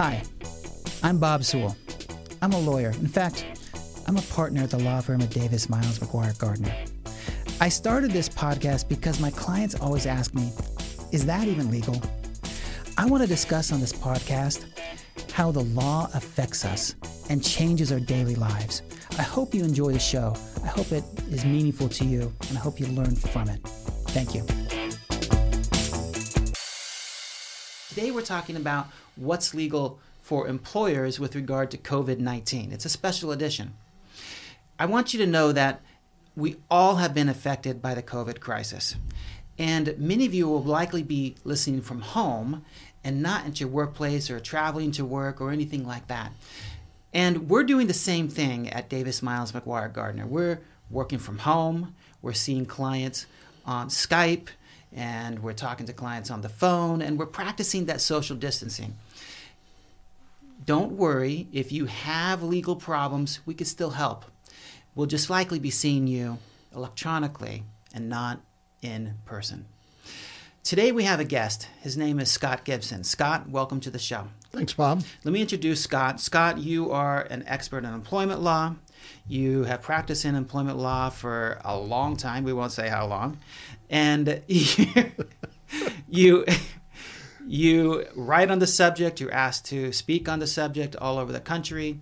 Hi, 0.00 0.22
I'm 1.02 1.18
Bob 1.18 1.42
Sewell. 1.42 1.76
I'm 2.40 2.52
a 2.52 2.60
lawyer. 2.60 2.90
In 2.90 3.08
fact, 3.08 3.44
I'm 4.06 4.16
a 4.16 4.22
partner 4.22 4.62
at 4.62 4.70
the 4.70 4.78
law 4.78 5.00
firm 5.00 5.20
of 5.20 5.30
Davis 5.30 5.68
Miles 5.68 5.98
McGuire 5.98 6.38
Gardner. 6.38 6.72
I 7.60 7.68
started 7.68 8.12
this 8.12 8.28
podcast 8.28 8.88
because 8.88 9.18
my 9.18 9.32
clients 9.32 9.74
always 9.74 10.06
ask 10.06 10.36
me, 10.36 10.52
is 11.10 11.26
that 11.26 11.48
even 11.48 11.72
legal? 11.72 12.00
I 12.96 13.06
want 13.06 13.24
to 13.24 13.28
discuss 13.28 13.72
on 13.72 13.80
this 13.80 13.92
podcast 13.92 14.66
how 15.32 15.50
the 15.50 15.64
law 15.64 16.08
affects 16.14 16.64
us 16.64 16.94
and 17.28 17.42
changes 17.42 17.90
our 17.90 17.98
daily 17.98 18.36
lives. 18.36 18.82
I 19.18 19.22
hope 19.22 19.52
you 19.52 19.64
enjoy 19.64 19.90
the 19.90 19.98
show. 19.98 20.36
I 20.62 20.68
hope 20.68 20.92
it 20.92 21.02
is 21.28 21.44
meaningful 21.44 21.88
to 21.88 22.04
you, 22.04 22.32
and 22.48 22.56
I 22.56 22.60
hope 22.60 22.78
you 22.78 22.86
learn 22.86 23.16
from 23.16 23.48
it. 23.48 23.58
Thank 24.10 24.32
you. 24.32 24.46
Today, 27.88 28.12
we're 28.12 28.22
talking 28.22 28.54
about 28.54 28.86
what's 29.18 29.54
legal 29.54 29.98
for 30.22 30.46
employers 30.46 31.18
with 31.18 31.34
regard 31.34 31.70
to 31.70 31.78
COVID 31.78 32.18
19. 32.18 32.72
It's 32.72 32.84
a 32.84 32.90
special 32.90 33.32
edition. 33.32 33.74
I 34.78 34.86
want 34.86 35.12
you 35.12 35.18
to 35.20 35.26
know 35.26 35.52
that 35.52 35.80
we 36.36 36.56
all 36.70 36.96
have 36.96 37.14
been 37.14 37.28
affected 37.28 37.82
by 37.82 37.94
the 37.94 38.02
COVID 38.02 38.38
crisis. 38.40 38.96
And 39.58 39.98
many 39.98 40.24
of 40.24 40.32
you 40.32 40.46
will 40.46 40.62
likely 40.62 41.02
be 41.02 41.34
listening 41.42 41.80
from 41.80 42.00
home 42.00 42.64
and 43.02 43.20
not 43.20 43.46
at 43.46 43.58
your 43.58 43.68
workplace 43.68 44.30
or 44.30 44.38
traveling 44.38 44.92
to 44.92 45.04
work 45.04 45.40
or 45.40 45.50
anything 45.50 45.86
like 45.86 46.06
that. 46.06 46.32
And 47.12 47.48
we're 47.48 47.64
doing 47.64 47.86
the 47.86 47.94
same 47.94 48.28
thing 48.28 48.68
at 48.68 48.88
Davis 48.88 49.22
Miles 49.22 49.52
McGuire 49.52 49.92
Gardner. 49.92 50.26
We're 50.26 50.60
working 50.90 51.18
from 51.18 51.38
home, 51.38 51.94
we're 52.22 52.34
seeing 52.34 52.66
clients 52.66 53.26
on 53.66 53.88
Skype, 53.88 54.48
and 54.92 55.40
we're 55.40 55.52
talking 55.52 55.86
to 55.86 55.92
clients 55.92 56.30
on 56.30 56.42
the 56.42 56.48
phone, 56.48 57.02
and 57.02 57.18
we're 57.18 57.26
practicing 57.26 57.86
that 57.86 58.00
social 58.00 58.36
distancing. 58.36 58.96
Don't 60.68 60.98
worry, 60.98 61.48
if 61.50 61.72
you 61.72 61.86
have 61.86 62.42
legal 62.42 62.76
problems, 62.76 63.40
we 63.46 63.54
can 63.54 63.64
still 63.64 63.88
help. 63.88 64.26
We'll 64.94 65.06
just 65.06 65.30
likely 65.30 65.58
be 65.58 65.70
seeing 65.70 66.06
you 66.06 66.36
electronically 66.76 67.64
and 67.94 68.10
not 68.10 68.42
in 68.82 69.14
person. 69.24 69.64
Today 70.62 70.92
we 70.92 71.04
have 71.04 71.20
a 71.20 71.24
guest. 71.24 71.70
His 71.80 71.96
name 71.96 72.20
is 72.20 72.30
Scott 72.30 72.66
Gibson. 72.66 73.02
Scott, 73.02 73.48
welcome 73.48 73.80
to 73.80 73.90
the 73.90 73.98
show. 73.98 74.28
Thanks, 74.52 74.74
Bob. 74.74 75.04
Let 75.24 75.32
me 75.32 75.40
introduce 75.40 75.82
Scott. 75.82 76.20
Scott, 76.20 76.58
you 76.58 76.92
are 76.92 77.22
an 77.22 77.44
expert 77.46 77.86
in 77.86 77.94
employment 77.94 78.42
law. 78.42 78.74
You 79.26 79.64
have 79.64 79.80
practiced 79.80 80.26
in 80.26 80.34
employment 80.34 80.76
law 80.76 81.08
for 81.08 81.62
a 81.64 81.78
long 81.78 82.14
time. 82.14 82.44
We 82.44 82.52
won't 82.52 82.72
say 82.72 82.90
how 82.90 83.06
long. 83.06 83.38
And 83.88 84.42
you 84.48 85.12
you 86.10 86.44
write 88.14 88.50
on 88.50 88.58
the 88.58 88.66
subject, 88.66 89.20
you're 89.20 89.32
asked 89.32 89.64
to 89.66 89.92
speak 89.92 90.28
on 90.28 90.38
the 90.38 90.46
subject 90.46 90.94
all 90.96 91.18
over 91.18 91.32
the 91.32 91.40
country. 91.40 92.00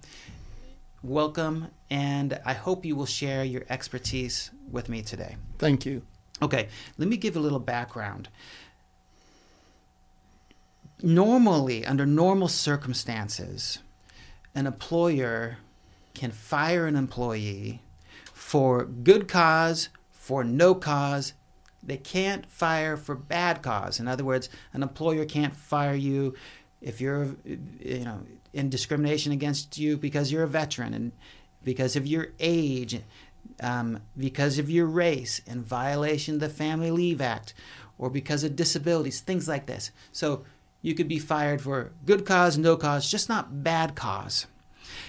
Welcome, 1.02 1.68
and 1.88 2.40
I 2.44 2.54
hope 2.54 2.84
you 2.84 2.96
will 2.96 3.06
share 3.06 3.44
your 3.44 3.62
expertise 3.68 4.50
with 4.68 4.88
me 4.88 5.02
today. 5.02 5.36
Thank 5.58 5.86
you. 5.86 6.02
Okay, 6.42 6.68
let 6.98 7.08
me 7.08 7.16
give 7.16 7.36
a 7.36 7.40
little 7.40 7.60
background. 7.60 8.28
Normally, 11.00 11.86
under 11.86 12.06
normal 12.06 12.48
circumstances, 12.48 13.78
an 14.54 14.66
employer 14.66 15.58
can 16.14 16.32
fire 16.32 16.86
an 16.86 16.96
employee 16.96 17.82
for 18.32 18.84
good 18.84 19.28
cause, 19.28 19.90
for 20.10 20.42
no 20.42 20.74
cause. 20.74 21.34
They 21.86 21.96
can't 21.96 22.50
fire 22.50 22.96
for 22.96 23.14
bad 23.14 23.62
cause. 23.62 24.00
In 24.00 24.08
other 24.08 24.24
words, 24.24 24.48
an 24.72 24.82
employer 24.82 25.24
can't 25.24 25.54
fire 25.54 25.94
you 25.94 26.34
if 26.80 27.00
you're, 27.00 27.36
you 27.44 28.04
know, 28.04 28.20
in 28.52 28.68
discrimination 28.68 29.32
against 29.32 29.78
you 29.78 29.96
because 29.96 30.30
you're 30.30 30.42
a 30.42 30.48
veteran 30.48 30.92
and 30.92 31.12
because 31.62 31.96
of 31.96 32.06
your 32.06 32.28
age, 32.38 33.00
um, 33.62 34.00
because 34.16 34.58
of 34.58 34.68
your 34.68 34.86
race, 34.86 35.40
in 35.46 35.62
violation 35.62 36.34
of 36.34 36.40
the 36.40 36.48
Family 36.48 36.90
Leave 36.90 37.20
Act, 37.20 37.54
or 37.98 38.10
because 38.10 38.44
of 38.44 38.56
disabilities, 38.56 39.20
things 39.20 39.48
like 39.48 39.66
this. 39.66 39.90
So 40.12 40.44
you 40.82 40.94
could 40.94 41.08
be 41.08 41.18
fired 41.18 41.60
for 41.60 41.92
good 42.04 42.26
cause, 42.26 42.58
no 42.58 42.76
cause, 42.76 43.10
just 43.10 43.28
not 43.28 43.64
bad 43.64 43.94
cause. 43.94 44.46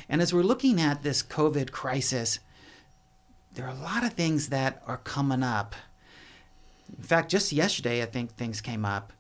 And 0.10 0.22
as 0.22 0.34
we're 0.34 0.44
looking 0.44 0.80
at 0.82 1.04
this 1.04 1.22
COVID 1.22 1.72
crisis, 1.72 2.40
there 3.54 3.66
are 3.66 3.76
a 3.76 3.84
lot 3.84 4.04
of 4.04 4.14
things 4.14 4.50
that 4.50 4.82
are 4.88 4.98
coming 4.98 5.44
up. 5.44 5.76
In 6.96 7.04
fact, 7.04 7.30
just 7.30 7.52
yesterday, 7.52 8.02
I 8.02 8.06
think 8.06 8.32
things 8.32 8.62
came 8.62 8.86
up 8.86 9.14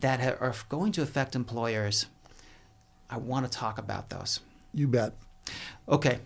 that 0.00 0.20
are 0.40 0.54
going 0.68 0.92
to 0.92 1.02
affect 1.02 1.34
employers. 1.34 2.06
I 3.10 3.18
want 3.18 3.46
to 3.46 3.50
talk 3.50 3.78
about 3.78 4.10
those. 4.10 4.40
You 4.74 4.88
bet. 4.88 5.14
Okay. 5.88 6.18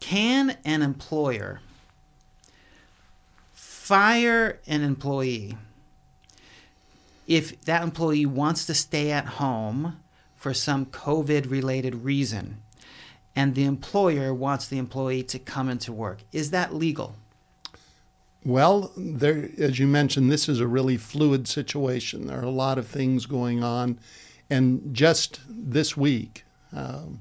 Can 0.00 0.56
an 0.64 0.82
employer 0.82 1.60
fire 3.88 4.60
an 4.66 4.82
employee 4.82 5.56
if 7.26 7.58
that 7.62 7.82
employee 7.82 8.26
wants 8.26 8.66
to 8.66 8.74
stay 8.74 9.10
at 9.10 9.24
home 9.24 9.98
for 10.36 10.52
some 10.52 10.84
COVID 10.84 11.50
related 11.50 11.94
reason 12.04 12.58
and 13.34 13.54
the 13.54 13.64
employer 13.64 14.34
wants 14.34 14.68
the 14.68 14.76
employee 14.76 15.22
to 15.22 15.38
come 15.38 15.70
into 15.70 15.90
work? 15.90 16.18
Is 16.32 16.50
that 16.50 16.74
legal? 16.74 17.14
Well, 18.44 18.92
there, 18.96 19.50
as 19.58 19.78
you 19.78 19.86
mentioned, 19.86 20.30
this 20.30 20.48
is 20.48 20.60
a 20.60 20.66
really 20.66 20.96
fluid 20.96 21.48
situation. 21.48 22.26
There 22.26 22.38
are 22.38 22.44
a 22.44 22.50
lot 22.50 22.78
of 22.78 22.86
things 22.86 23.26
going 23.26 23.62
on, 23.62 23.98
and 24.48 24.94
just 24.94 25.40
this 25.48 25.96
week, 25.96 26.44
um, 26.72 27.20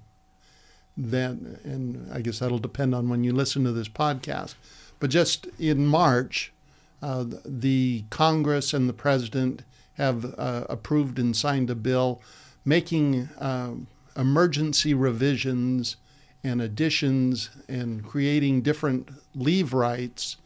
and 0.95 2.09
I 2.11 2.21
guess 2.21 2.39
that'll 2.39 2.59
depend 2.59 2.95
on 2.95 3.09
when 3.09 3.23
you 3.23 3.33
listen 3.33 3.63
to 3.63 3.71
this 3.71 3.89
podcast. 3.89 4.55
But 4.99 5.09
just 5.09 5.47
in 5.59 5.85
March, 5.85 6.53
uh, 7.01 7.25
the 7.45 8.05
Congress 8.09 8.73
and 8.73 8.87
the 8.87 8.93
president 8.93 9.63
have 9.93 10.33
uh, 10.37 10.65
approved 10.69 11.19
and 11.19 11.35
signed 11.35 11.69
a 11.69 11.75
bill 11.75 12.21
making 12.65 13.29
uh, 13.39 13.71
emergency 14.15 14.93
revisions 14.93 15.97
and 16.43 16.61
additions 16.61 17.49
and 17.67 18.03
creating 18.03 18.61
different 18.61 19.09
leave 19.35 19.73
rights 19.73 20.37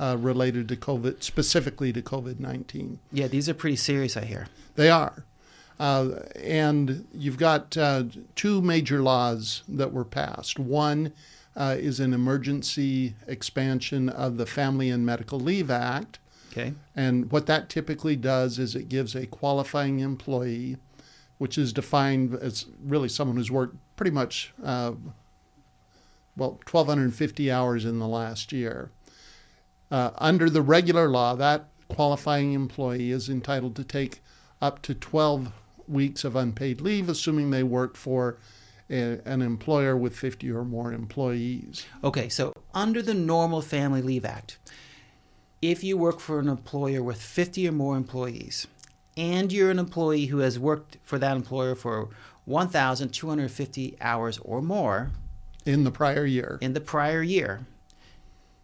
uh, 0.00 0.16
related 0.18 0.66
to 0.68 0.76
COVID, 0.76 1.22
specifically 1.22 1.92
to 1.92 2.00
COVID 2.00 2.40
19. 2.40 2.98
Yeah, 3.12 3.28
these 3.28 3.48
are 3.48 3.54
pretty 3.54 3.76
serious, 3.76 4.16
I 4.16 4.24
hear. 4.24 4.48
They 4.74 4.90
are. 4.90 5.24
Uh, 5.78 6.20
and 6.42 7.06
you've 7.12 7.38
got 7.38 7.76
uh, 7.76 8.04
two 8.34 8.62
major 8.62 9.02
laws 9.02 9.62
that 9.68 9.92
were 9.92 10.04
passed. 10.04 10.58
One 10.58 11.12
uh, 11.54 11.76
is 11.78 12.00
an 12.00 12.12
emergency 12.14 13.14
expansion 13.26 14.08
of 14.08 14.36
the 14.36 14.46
Family 14.46 14.90
and 14.90 15.04
Medical 15.04 15.38
Leave 15.38 15.70
Act. 15.70 16.18
Okay. 16.52 16.72
And 16.96 17.30
what 17.30 17.46
that 17.46 17.68
typically 17.68 18.16
does 18.16 18.58
is 18.58 18.74
it 18.74 18.88
gives 18.88 19.14
a 19.14 19.26
qualifying 19.26 20.00
employee, 20.00 20.78
which 21.38 21.56
is 21.56 21.72
defined 21.72 22.34
as 22.34 22.66
really 22.82 23.08
someone 23.08 23.36
who's 23.36 23.50
worked 23.50 23.76
pretty 23.96 24.10
much, 24.10 24.52
uh, 24.64 24.92
well, 26.36 26.58
1,250 26.70 27.50
hours 27.50 27.84
in 27.84 27.98
the 27.98 28.08
last 28.08 28.52
year. 28.52 28.90
Uh, 29.90 30.10
under 30.18 30.48
the 30.48 30.62
regular 30.62 31.08
law, 31.08 31.34
that 31.34 31.66
qualifying 31.88 32.52
employee 32.52 33.10
is 33.10 33.28
entitled 33.28 33.74
to 33.76 33.84
take 33.84 34.22
up 34.62 34.80
to 34.82 34.94
12 34.94 35.52
weeks 35.88 36.24
of 36.24 36.36
unpaid 36.36 36.80
leave, 36.80 37.08
assuming 37.08 37.50
they 37.50 37.62
work 37.62 37.96
for 37.96 38.38
a, 38.88 39.18
an 39.24 39.42
employer 39.42 39.96
with 39.96 40.16
50 40.16 40.50
or 40.50 40.64
more 40.64 40.92
employees. 40.92 41.86
Okay, 42.04 42.28
so 42.28 42.54
under 42.74 43.02
the 43.02 43.14
normal 43.14 43.62
Family 43.62 44.02
Leave 44.02 44.24
Act, 44.24 44.58
if 45.62 45.84
you 45.84 45.96
work 45.96 46.20
for 46.20 46.38
an 46.38 46.48
employer 46.48 47.02
with 47.02 47.20
50 47.20 47.68
or 47.68 47.72
more 47.72 47.96
employees, 47.96 48.66
and 49.16 49.52
you're 49.52 49.70
an 49.70 49.78
employee 49.78 50.26
who 50.26 50.38
has 50.38 50.58
worked 50.58 50.96
for 51.02 51.18
that 51.18 51.36
employer 51.36 51.74
for 51.74 52.08
1,250 52.46 53.96
hours 54.00 54.38
or 54.38 54.62
more 54.62 55.10
in 55.66 55.84
the 55.84 55.90
prior 55.90 56.24
year, 56.24 56.58
in 56.60 56.72
the 56.72 56.80
prior 56.80 57.22
year, 57.22 57.66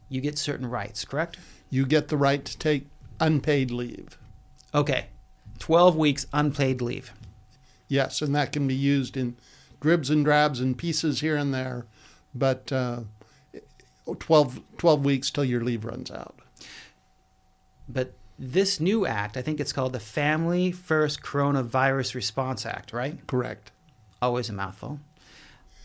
you 0.08 0.20
get 0.20 0.38
certain 0.38 0.69
rights, 0.69 1.05
correct? 1.05 1.38
You 1.70 1.87
get 1.87 2.08
the 2.08 2.17
right 2.17 2.44
to 2.44 2.58
take 2.58 2.87
unpaid 3.20 3.70
leave. 3.70 4.19
Okay. 4.75 5.06
12 5.58 5.97
weeks 5.97 6.26
unpaid 6.32 6.81
leave. 6.81 7.12
Yes, 7.88 8.20
and 8.20 8.35
that 8.35 8.53
can 8.53 8.67
be 8.67 8.75
used 8.75 9.17
in 9.17 9.37
dribs 9.81 10.11
and 10.11 10.25
drabs 10.25 10.61
and 10.61 10.76
pieces 10.76 11.20
here 11.20 11.37
and 11.37 11.55
there, 11.55 11.87
but 12.35 12.70
uh, 12.73 13.00
12, 14.19 14.61
12 14.79 15.05
weeks 15.05 15.31
till 15.31 15.44
your 15.44 15.62
leave 15.62 15.85
runs 15.85 16.11
out. 16.11 16.37
But 17.88 18.14
this 18.38 18.81
new 18.81 19.06
act, 19.06 19.37
I 19.37 19.43
think 19.43 19.61
it's 19.61 19.73
called 19.73 19.93
the 19.93 20.00
Family 20.00 20.73
First 20.73 21.23
Coronavirus 21.23 22.14
Response 22.14 22.67
Act, 22.67 22.93
right? 22.93 23.25
Correct. 23.26 23.70
Always 24.20 24.49
a 24.49 24.53
mouthful. 24.53 25.00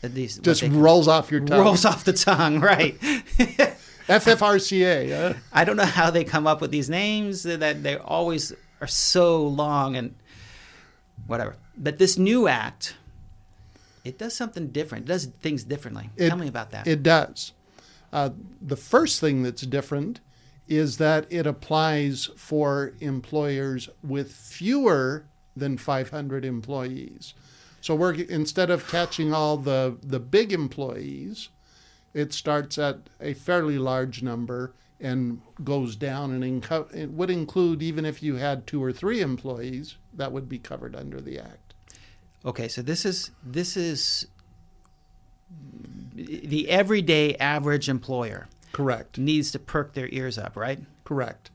At 0.02 0.14
least 0.14 0.42
just 0.42 0.64
rolls 0.64 1.06
off 1.06 1.30
your 1.30 1.40
tongue. 1.40 1.60
Rolls 1.60 1.84
off 1.84 2.02
the 2.02 2.12
tongue, 2.12 2.58
right? 2.58 2.98
FFRCA. 4.08 5.36
I 5.52 5.64
don't 5.64 5.76
know 5.76 5.84
how 5.84 6.10
they 6.10 6.24
come 6.24 6.46
up 6.46 6.60
with 6.60 6.70
these 6.70 6.90
names 6.90 7.42
that 7.44 7.82
they 7.82 7.96
always 7.96 8.52
are 8.80 8.86
so 8.86 9.46
long 9.46 9.96
and 9.96 10.14
whatever. 11.26 11.56
But 11.76 11.98
this 11.98 12.18
new 12.18 12.48
act, 12.48 12.96
it 14.04 14.18
does 14.18 14.34
something 14.34 14.68
different. 14.68 15.04
It 15.04 15.08
does 15.08 15.26
things 15.26 15.64
differently. 15.64 16.10
It- 16.16 16.28
Tell 16.28 16.38
me 16.38 16.48
about 16.48 16.70
that. 16.72 16.86
It 16.86 17.02
does. 17.02 17.52
Uh, 18.12 18.30
the 18.60 18.76
first 18.76 19.20
thing 19.20 19.42
that's 19.42 19.62
different 19.62 20.20
is 20.68 20.98
that 20.98 21.26
it 21.30 21.46
applies 21.46 22.28
for 22.36 22.92
employers 23.00 23.88
with 24.02 24.32
fewer 24.32 25.24
than 25.56 25.76
500 25.78 26.44
employees. 26.44 27.34
So 27.80 27.94
we're 27.94 28.14
instead 28.14 28.70
of 28.70 28.86
catching 28.88 29.32
all 29.34 29.56
the 29.56 29.96
the 30.02 30.20
big 30.20 30.52
employees, 30.52 31.48
it 32.14 32.32
starts 32.32 32.78
at 32.78 32.98
a 33.20 33.34
fairly 33.34 33.78
large 33.78 34.22
number 34.22 34.72
and 35.00 35.40
goes 35.64 35.96
down 35.96 36.30
and 36.30 36.62
inco- 36.62 36.94
it 36.94 37.10
would 37.10 37.30
include 37.30 37.82
even 37.82 38.04
if 38.04 38.22
you 38.22 38.36
had 38.36 38.66
two 38.66 38.82
or 38.82 38.92
three 38.92 39.20
employees 39.20 39.96
that 40.14 40.30
would 40.32 40.48
be 40.48 40.58
covered 40.58 40.94
under 40.94 41.20
the 41.20 41.38
act. 41.38 41.74
Okay, 42.44 42.68
so 42.68 42.82
this 42.82 43.04
is 43.04 43.30
this 43.44 43.76
is 43.76 44.26
the 46.14 46.68
everyday 46.68 47.34
average 47.36 47.88
employer 47.88 48.48
Correct. 48.72 49.18
needs 49.18 49.50
to 49.52 49.58
perk 49.58 49.94
their 49.94 50.08
ears 50.10 50.38
up, 50.38 50.56
right? 50.56 50.80
Correct. 51.04 51.50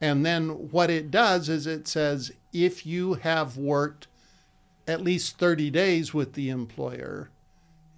And 0.00 0.24
then 0.26 0.70
what 0.70 0.90
it 0.90 1.10
does 1.10 1.48
is 1.48 1.66
it 1.66 1.88
says 1.88 2.32
if 2.52 2.84
you 2.84 3.14
have 3.14 3.56
worked 3.56 4.06
at 4.86 5.00
least 5.02 5.38
30 5.38 5.70
days 5.70 6.12
with 6.14 6.34
the 6.34 6.50
employer, 6.50 7.30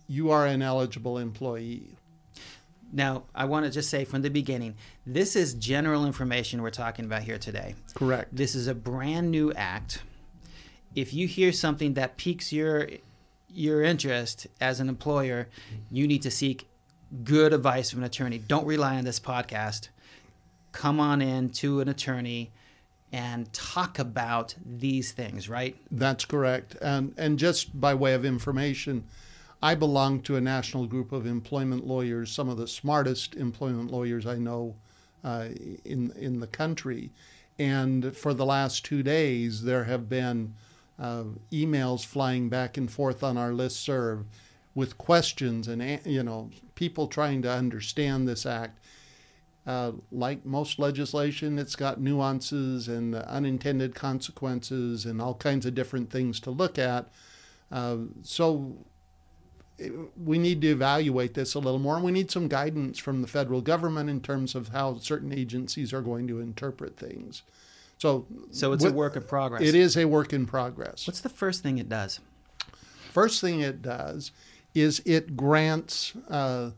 you 0.09 0.31
are 0.31 0.47
an 0.47 0.63
eligible 0.63 1.19
employee. 1.19 1.91
Now, 2.91 3.25
I 3.35 3.45
want 3.45 3.67
to 3.67 3.71
just 3.71 3.91
say 3.91 4.05
from 4.05 4.23
the 4.23 4.31
beginning, 4.31 4.75
this 5.07 5.37
is 5.37 5.53
general 5.55 6.07
information 6.07 6.63
we're 6.63 6.71
talking 6.71 7.05
about 7.05 7.23
here 7.23 7.39
today. 7.39 7.75
Correct. 7.95 8.35
This 8.35 8.55
is 8.55 8.67
a 8.67 8.75
brand 8.75 9.31
new 9.31 9.53
act. 9.53 10.03
If 10.95 11.13
you 11.13 11.27
hear 11.27 11.53
something 11.53 11.95
that 11.95 12.17
piques 12.17 12.53
your 12.53 12.89
your 13.51 13.83
interest 13.83 14.47
as 14.61 14.81
an 14.81 14.89
employer, 14.89 15.49
you 15.91 16.07
need 16.07 16.23
to 16.23 16.31
seek 16.31 16.69
good 17.25 17.53
advice 17.53 17.91
from 17.91 18.01
an 18.01 18.07
attorney. 18.07 18.39
Don't 18.39 18.67
rely 18.67 18.97
on 18.97 19.05
this 19.05 19.21
podcast. 19.21 19.89
Come 20.73 21.01
on 21.01 21.21
in 21.23 21.51
to 21.51 21.81
an 21.81 21.89
attorney 21.89 22.51
and 23.13 23.51
talk 23.53 23.99
about 23.99 24.55
these 24.65 25.13
things, 25.13 25.49
right? 25.49 25.77
That's 25.91 26.25
correct. 26.25 26.77
And 26.81 27.13
and 27.19 27.39
just 27.39 27.79
by 27.79 27.95
way 27.95 28.15
of 28.15 28.25
information, 28.25 29.05
I 29.63 29.75
belong 29.75 30.21
to 30.23 30.37
a 30.37 30.41
national 30.41 30.87
group 30.87 31.11
of 31.11 31.27
employment 31.27 31.87
lawyers, 31.87 32.31
some 32.31 32.49
of 32.49 32.59
the 32.59 32.69
smartest 32.69 33.35
employment 33.35 33.91
lawyers 33.91 34.27
I 34.27 34.37
know 34.37 34.77
uh, 35.25 35.49
in 35.85 36.13
in 36.13 36.41
the 36.41 36.47
country. 36.47 37.11
And 37.59 38.17
for 38.17 38.35
the 38.35 38.47
last 38.47 38.85
two 38.85 39.03
days, 39.03 39.63
there 39.63 39.85
have 39.85 40.09
been 40.09 40.55
uh, 40.99 41.25
emails 41.51 42.05
flying 42.05 42.49
back 42.49 42.77
and 42.77 42.91
forth 42.91 43.23
on 43.23 43.37
our 43.37 43.53
list 43.53 43.81
serve 43.81 44.27
with 44.75 44.97
questions 44.97 45.67
and 45.67 46.01
you 46.07 46.23
know 46.23 46.51
people 46.77 47.09
trying 47.09 47.43
to 47.43 47.51
understand 47.51 48.29
this 48.29 48.47
act. 48.47 48.79
Uh, 49.67 49.93
like 50.11 50.47
most 50.47 50.79
legislation, 50.79 51.59
it's 51.59 51.77
got 51.77 52.01
nuances 52.01 52.89
and 52.89 53.15
unintended 53.15 53.95
consequences 53.95 55.05
and 55.05 55.21
all 55.21 55.35
kinds 55.35 55.67
of 55.67 55.75
different 55.75 56.11
things 56.11 56.41
to 56.41 56.51
look 56.51 56.79
at. 56.79 57.09
Uh, 57.71 57.99
so 58.23 58.79
we 60.25 60.39
need 60.39 60.61
to 60.63 60.69
evaluate 60.69 61.35
this 61.35 61.55
a 61.55 61.59
little 61.59 61.79
more, 61.79 61.97
and 61.97 62.05
we 62.05 62.13
need 62.13 62.31
some 62.31 62.49
guidance 62.49 62.99
from 62.99 63.23
the 63.23 63.29
federal 63.29 63.61
government 63.61 64.11
in 64.11 64.21
terms 64.21 64.55
of 64.55 64.69
how 64.69 64.99
certain 64.99 65.33
agencies 65.33 65.93
are 65.93 66.03
going 66.03 66.27
to 66.29 66.41
interpret 66.41 66.97
things. 66.97 67.43
So, 67.99 68.27
So 68.51 68.73
it's 68.73 68.85
a 68.85 68.93
work 68.93 69.17
in 69.17 69.23
progress. 69.23 69.63
It 69.63 69.75
is 69.75 69.97
a 69.97 70.05
work 70.07 70.33
in 70.33 70.47
progress. 70.47 71.07
What's 71.07 71.21
the 71.21 71.29
first 71.29 71.63
thing 71.63 71.79
it 71.79 71.89
does? 71.89 72.21
First 73.13 73.41
thing 73.41 73.61
it 73.61 73.83
does 73.83 74.31
is 74.75 75.03
it 75.05 75.37
grants 75.37 76.15
uh, 76.29 76.71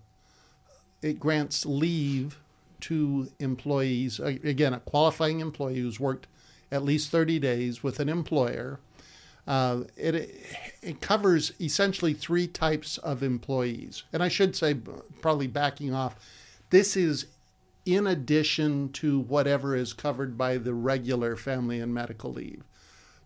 it 1.03 1.19
grants 1.19 1.67
leave 1.67 2.39
to 2.81 3.31
employees. 3.39 4.21
Again, 4.21 4.73
a 4.73 4.81
qualifying 4.81 5.41
employee 5.41 5.79
who's 5.79 6.01
worked 6.01 6.27
at 6.73 6.83
least 6.83 7.11
30 7.11 7.39
days 7.39 7.83
with 7.83 8.01
an 8.01 8.09
employer. 8.09 8.81
Uh, 9.51 9.83
it 9.97 10.47
it 10.81 11.01
covers 11.01 11.53
essentially 11.61 12.15
three 12.15 12.47
types 12.47 12.99
of 12.99 13.21
employees, 13.21 14.05
and 14.13 14.23
I 14.23 14.29
should 14.29 14.55
say, 14.55 14.77
probably 15.21 15.49
backing 15.49 15.93
off, 15.93 16.15
this 16.71 16.97
is 16.97 17.27
in 17.85 18.07
addition 18.07 18.93
to 18.93 19.19
whatever 19.19 19.75
is 19.75 19.93
covered 19.93 20.39
by 20.39 20.57
the 20.57 20.73
regular 20.73 21.35
family 21.35 21.81
and 21.81 21.93
medical 21.93 22.33
leave. 22.33 22.63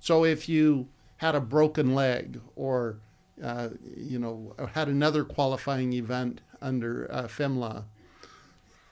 So 0.00 0.24
if 0.24 0.48
you 0.48 0.88
had 1.18 1.34
a 1.34 1.42
broken 1.42 1.94
leg 1.94 2.40
or 2.56 2.96
uh, 3.42 3.68
you 3.94 4.18
know 4.18 4.54
had 4.72 4.88
another 4.88 5.24
qualifying 5.24 5.92
event 5.92 6.40
under 6.62 7.06
uh, 7.12 7.24
FMLA, 7.24 7.84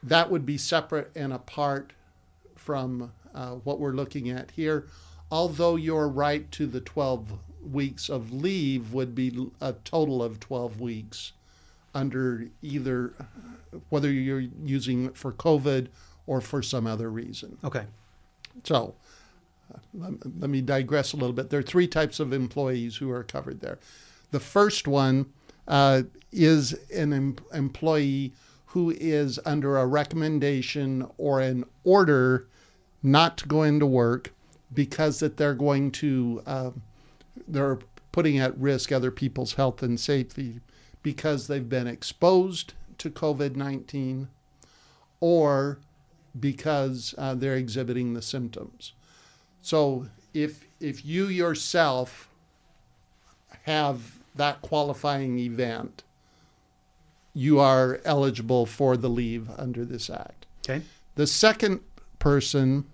that 0.02 0.30
would 0.30 0.44
be 0.44 0.58
separate 0.58 1.10
and 1.16 1.32
apart 1.32 1.94
from 2.56 3.10
uh, 3.34 3.52
what 3.52 3.80
we're 3.80 3.92
looking 3.92 4.28
at 4.28 4.50
here. 4.50 4.86
Although 5.32 5.76
your 5.76 6.08
right 6.08 6.48
to 6.52 6.66
the 6.66 6.82
12 6.82 7.32
weeks 7.72 8.10
of 8.10 8.34
leave 8.34 8.92
would 8.92 9.14
be 9.14 9.50
a 9.62 9.72
total 9.72 10.22
of 10.22 10.38
12 10.40 10.78
weeks 10.78 11.32
under 11.94 12.48
either 12.60 13.14
whether 13.88 14.12
you're 14.12 14.44
using 14.62 15.06
it 15.06 15.16
for 15.16 15.32
COVID 15.32 15.88
or 16.26 16.42
for 16.42 16.62
some 16.62 16.86
other 16.86 17.10
reason. 17.10 17.56
Okay. 17.64 17.86
So 18.62 18.94
let, 19.94 20.12
let 20.38 20.50
me 20.50 20.60
digress 20.60 21.14
a 21.14 21.16
little 21.16 21.32
bit. 21.32 21.48
There 21.48 21.60
are 21.60 21.64
three 21.64 21.88
types 21.88 22.20
of 22.20 22.34
employees 22.34 22.96
who 22.96 23.10
are 23.10 23.24
covered 23.24 23.62
there. 23.62 23.78
The 24.32 24.40
first 24.40 24.86
one 24.86 25.32
uh, 25.66 26.02
is 26.30 26.74
an 26.94 27.14
em- 27.14 27.36
employee 27.54 28.34
who 28.66 28.90
is 28.90 29.40
under 29.46 29.78
a 29.78 29.86
recommendation 29.86 31.06
or 31.16 31.40
an 31.40 31.64
order 31.84 32.48
not 33.02 33.38
to 33.38 33.48
go 33.48 33.62
into 33.62 33.86
work 33.86 34.34
because 34.72 35.20
that 35.20 35.36
they're 35.36 35.54
going 35.54 35.90
to 35.90 36.42
uh, 36.46 36.70
they're 37.46 37.78
putting 38.12 38.38
at 38.38 38.56
risk 38.58 38.92
other 38.92 39.10
people's 39.10 39.54
health 39.54 39.82
and 39.82 39.98
safety 39.98 40.60
because 41.02 41.46
they've 41.46 41.68
been 41.68 41.86
exposed 41.86 42.74
to 42.98 43.10
COVID 43.10 43.56
19 43.56 44.28
or 45.20 45.78
because 46.38 47.14
uh, 47.18 47.34
they're 47.34 47.56
exhibiting 47.56 48.14
the 48.14 48.22
symptoms. 48.22 48.92
So 49.60 50.06
if 50.34 50.66
if 50.80 51.04
you 51.04 51.26
yourself 51.26 52.28
have 53.64 54.18
that 54.34 54.62
qualifying 54.62 55.38
event, 55.38 56.02
you 57.34 57.60
are 57.60 58.00
eligible 58.04 58.66
for 58.66 58.96
the 58.96 59.08
leave 59.08 59.48
under 59.56 59.84
this 59.84 60.10
act. 60.10 60.46
Okay. 60.68 60.82
The 61.14 61.26
second 61.26 61.80
person 62.18 62.86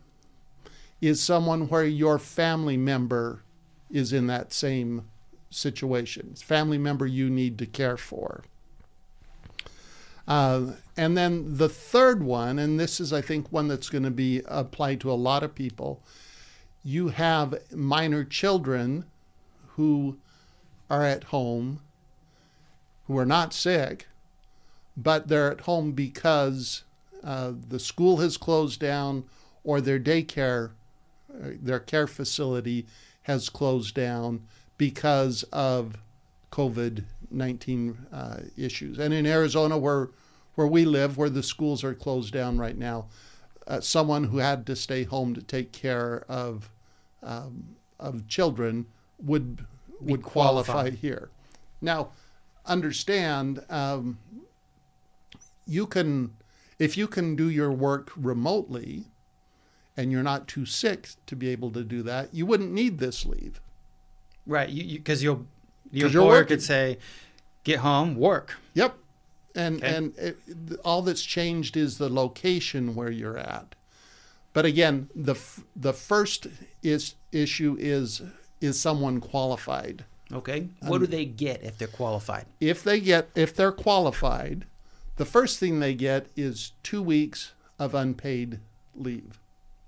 is 1.00 1.22
someone 1.22 1.68
where 1.68 1.84
your 1.84 2.18
family 2.18 2.76
member 2.76 3.42
is 3.90 4.12
in 4.12 4.26
that 4.26 4.52
same 4.52 5.08
situation. 5.50 6.34
Family 6.34 6.78
member 6.78 7.06
you 7.06 7.30
need 7.30 7.58
to 7.58 7.66
care 7.66 7.96
for. 7.96 8.44
Uh, 10.26 10.72
and 10.96 11.16
then 11.16 11.56
the 11.56 11.70
third 11.70 12.22
one, 12.22 12.58
and 12.58 12.78
this 12.78 13.00
is, 13.00 13.12
I 13.12 13.22
think, 13.22 13.50
one 13.50 13.68
that's 13.68 13.88
going 13.88 14.04
to 14.04 14.10
be 14.10 14.42
applied 14.46 15.00
to 15.00 15.10
a 15.10 15.14
lot 15.14 15.42
of 15.42 15.54
people. 15.54 16.02
You 16.84 17.08
have 17.08 17.62
minor 17.74 18.24
children 18.24 19.06
who 19.76 20.18
are 20.90 21.04
at 21.04 21.24
home, 21.24 21.80
who 23.06 23.16
are 23.16 23.26
not 23.26 23.54
sick, 23.54 24.06
but 24.96 25.28
they're 25.28 25.50
at 25.50 25.62
home 25.62 25.92
because 25.92 26.82
uh, 27.24 27.52
the 27.68 27.78
school 27.78 28.18
has 28.18 28.36
closed 28.36 28.80
down 28.80 29.24
or 29.64 29.80
their 29.80 29.98
daycare, 29.98 30.72
their 31.38 31.80
care 31.80 32.06
facility 32.06 32.86
has 33.22 33.48
closed 33.48 33.94
down 33.94 34.42
because 34.76 35.42
of 35.44 35.98
COVID 36.50 37.04
19 37.30 37.98
uh, 38.12 38.36
issues. 38.56 38.98
And 38.98 39.12
in 39.12 39.26
Arizona, 39.26 39.76
where, 39.76 40.08
where 40.54 40.66
we 40.66 40.84
live, 40.84 41.18
where 41.18 41.30
the 41.30 41.42
schools 41.42 41.84
are 41.84 41.94
closed 41.94 42.32
down 42.32 42.58
right 42.58 42.76
now, 42.76 43.06
uh, 43.66 43.80
someone 43.80 44.24
who 44.24 44.38
had 44.38 44.66
to 44.66 44.74
stay 44.74 45.04
home 45.04 45.34
to 45.34 45.42
take 45.42 45.72
care 45.72 46.24
of, 46.28 46.70
um, 47.22 47.76
of 48.00 48.26
children 48.28 48.86
would, 49.22 49.66
would 50.00 50.22
qualify 50.22 50.90
here. 50.90 51.28
Now, 51.82 52.12
understand, 52.64 53.62
um, 53.68 54.18
you 55.66 55.86
can, 55.86 56.34
if 56.78 56.96
you 56.96 57.06
can 57.06 57.36
do 57.36 57.50
your 57.50 57.72
work 57.72 58.10
remotely 58.16 59.04
and 59.98 60.12
you're 60.12 60.22
not 60.22 60.46
too 60.46 60.64
sick 60.64 61.10
to 61.26 61.34
be 61.34 61.48
able 61.48 61.72
to 61.72 61.82
do 61.82 62.02
that, 62.04 62.32
you 62.32 62.46
wouldn't 62.46 62.70
need 62.72 62.98
this 62.98 63.26
leave. 63.26 63.60
Right. 64.46 64.68
You 64.70 64.96
because 64.98 65.22
you'll 65.22 65.44
your 65.90 66.06
employer 66.06 66.44
could 66.44 66.62
say, 66.62 66.98
"Get 67.64 67.80
home, 67.80 68.14
work." 68.14 68.56
Yep. 68.74 68.96
And 69.54 69.82
Okay. 69.82 69.94
and 69.96 70.16
it, 70.16 70.38
all 70.84 71.02
that's 71.02 71.22
changed 71.22 71.76
is 71.76 71.98
the 71.98 72.08
location 72.08 72.94
where 72.94 73.10
you're 73.10 73.36
at. 73.36 73.74
But 74.52 74.64
again, 74.64 75.10
the 75.14 75.32
f- 75.32 75.64
the 75.74 75.92
first 75.92 76.46
is 76.82 77.16
issue 77.32 77.76
is 77.78 78.22
is 78.60 78.78
someone 78.80 79.20
qualified. 79.20 80.04
Okay. 80.32 80.68
What 80.80 80.96
um, 80.96 81.00
do 81.00 81.06
they 81.06 81.24
get 81.24 81.62
if 81.64 81.76
they're 81.76 81.88
qualified? 81.88 82.46
If 82.60 82.84
they 82.84 83.00
get 83.00 83.30
if 83.34 83.54
they're 83.54 83.72
qualified, 83.72 84.64
the 85.16 85.24
first 85.24 85.58
thing 85.58 85.80
they 85.80 85.94
get 85.94 86.26
is 86.36 86.72
2 86.84 87.02
weeks 87.02 87.52
of 87.78 87.94
unpaid 87.94 88.60
leave. 88.94 89.40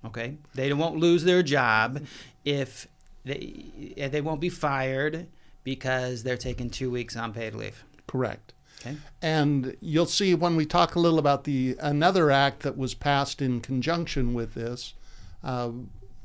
Okay. 0.05 0.37
They 0.55 0.73
won't 0.73 0.97
lose 0.97 1.23
their 1.23 1.43
job 1.43 2.03
if 2.43 2.87
they 3.23 3.93
eh, 3.97 4.07
they 4.07 4.21
won't 4.21 4.41
be 4.41 4.49
fired 4.49 5.27
because 5.63 6.23
they're 6.23 6.37
taking 6.37 6.69
two 6.69 6.89
weeks 6.89 7.15
on 7.15 7.33
paid 7.33 7.53
leave. 7.53 7.83
Correct. 8.07 8.53
Okay. 8.79 8.97
And 9.21 9.77
you'll 9.79 10.07
see 10.07 10.33
when 10.33 10.55
we 10.55 10.65
talk 10.65 10.95
a 10.95 10.99
little 10.99 11.19
about 11.19 11.43
the 11.43 11.77
another 11.79 12.31
act 12.31 12.61
that 12.63 12.77
was 12.77 12.95
passed 12.95 13.41
in 13.41 13.61
conjunction 13.61 14.33
with 14.33 14.55
this, 14.55 14.95
uh, 15.43 15.69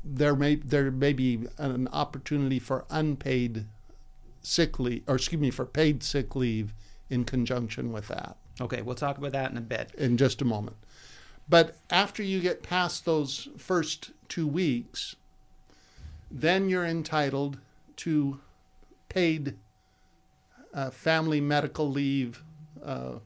there 0.03 0.35
may 0.35 0.55
there 0.55 0.89
may 0.89 1.13
be 1.13 1.47
an 1.59 1.87
opportunity 1.89 2.57
for 2.57 2.85
unpaid 2.89 3.65
sick 4.41 4.79
leave, 4.79 5.03
or 5.07 5.15
excuse 5.15 5.41
me, 5.41 5.51
for 5.51 5.65
paid 5.65 6.01
sick 6.01 6.35
leave 6.35 6.73
in 7.09 7.23
conjunction 7.25 7.91
with 7.91 8.07
that 8.07 8.37
Okay. 8.59 8.81
We'll 8.81 8.95
talk 8.95 9.17
about 9.17 9.33
that 9.33 9.51
in 9.51 9.57
a 9.57 9.61
bit. 9.61 9.91
in 9.97 10.17
just 10.17 10.41
a 10.41 10.45
moment. 10.45 10.77
But 11.49 11.77
after 11.89 12.21
you 12.21 12.41
get 12.41 12.63
past 12.63 13.05
those 13.05 13.47
first 13.57 14.11
two 14.27 14.47
weeks, 14.47 15.15
then 16.29 16.69
you're 16.69 16.85
entitled 16.85 17.59
to 17.97 18.39
paid 19.09 19.55
uh, 20.73 20.89
family 20.89 21.39
medical 21.39 21.89
leave, 21.89 22.43
uh, 22.83 23.19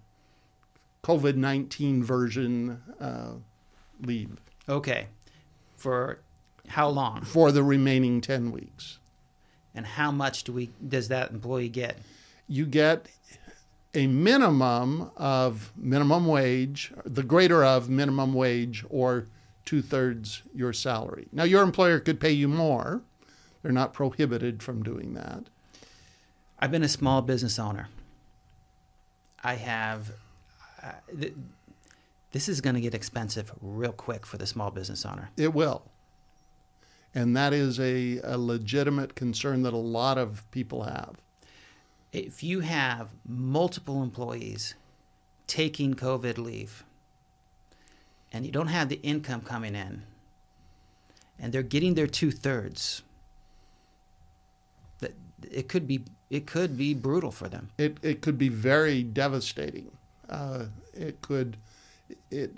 COVID 1.03 1.35
19 1.35 2.03
version 2.03 2.81
uh, 2.99 3.33
leave 3.99 4.37
Okay. 4.69 5.07
For 5.75 6.19
how 6.67 6.89
long 6.89 7.23
for 7.23 7.51
the 7.51 7.63
remaining 7.63 8.21
10 8.21 8.51
weeks. 8.51 8.99
and 9.73 9.85
how 9.85 10.11
much 10.11 10.43
do 10.43 10.53
we 10.53 10.69
does 10.87 11.07
that 11.09 11.31
employee 11.31 11.69
get? 11.69 11.97
You 12.47 12.65
get 12.65 13.07
a 13.93 14.07
minimum 14.07 15.11
of 15.17 15.73
minimum 15.75 16.25
wage, 16.25 16.93
the 17.05 17.23
greater 17.23 17.63
of 17.63 17.89
minimum 17.89 18.33
wage, 18.33 18.85
or 18.89 19.27
two 19.65 19.81
thirds 19.81 20.43
your 20.53 20.73
salary. 20.73 21.27
Now, 21.31 21.43
your 21.43 21.61
employer 21.63 21.99
could 21.99 22.19
pay 22.19 22.31
you 22.31 22.47
more. 22.47 23.01
They're 23.61 23.71
not 23.71 23.93
prohibited 23.93 24.63
from 24.63 24.81
doing 24.81 25.13
that. 25.13 25.43
I've 26.59 26.71
been 26.71 26.83
a 26.83 26.89
small 26.89 27.21
business 27.21 27.59
owner. 27.59 27.89
I 29.43 29.55
have. 29.55 30.11
Uh, 30.81 30.91
th- 31.19 31.33
this 32.31 32.47
is 32.47 32.61
going 32.61 32.75
to 32.75 32.81
get 32.81 32.93
expensive 32.93 33.51
real 33.61 33.91
quick 33.91 34.25
for 34.25 34.37
the 34.37 34.47
small 34.47 34.71
business 34.71 35.05
owner. 35.05 35.31
It 35.35 35.53
will. 35.53 35.83
And 37.13 37.35
that 37.35 37.51
is 37.51 37.77
a, 37.79 38.21
a 38.23 38.37
legitimate 38.37 39.15
concern 39.15 39.63
that 39.63 39.73
a 39.73 39.77
lot 39.77 40.17
of 40.17 40.49
people 40.51 40.83
have. 40.83 41.15
If 42.11 42.43
you 42.43 42.59
have 42.61 43.09
multiple 43.27 44.03
employees 44.03 44.75
taking 45.47 45.93
COVID 45.93 46.37
leave 46.37 46.83
and 48.33 48.45
you 48.45 48.51
don't 48.51 48.67
have 48.67 48.89
the 48.89 48.99
income 49.01 49.41
coming 49.41 49.75
in 49.75 50.03
and 51.39 51.53
they're 51.53 51.63
getting 51.63 51.93
their 51.95 52.07
two 52.07 52.31
thirds, 52.31 53.03
it 55.49 55.67
could 55.67 55.87
be 55.87 56.03
it 56.29 56.45
could 56.45 56.77
be 56.77 56.93
brutal 56.93 57.31
for 57.31 57.49
them. 57.49 57.69
It, 57.77 57.97
it 58.01 58.21
could 58.21 58.37
be 58.37 58.47
very 58.47 59.03
devastating. 59.03 59.91
Uh, 60.29 60.65
it 60.93 61.21
could, 61.21 61.57
it, 62.29 62.51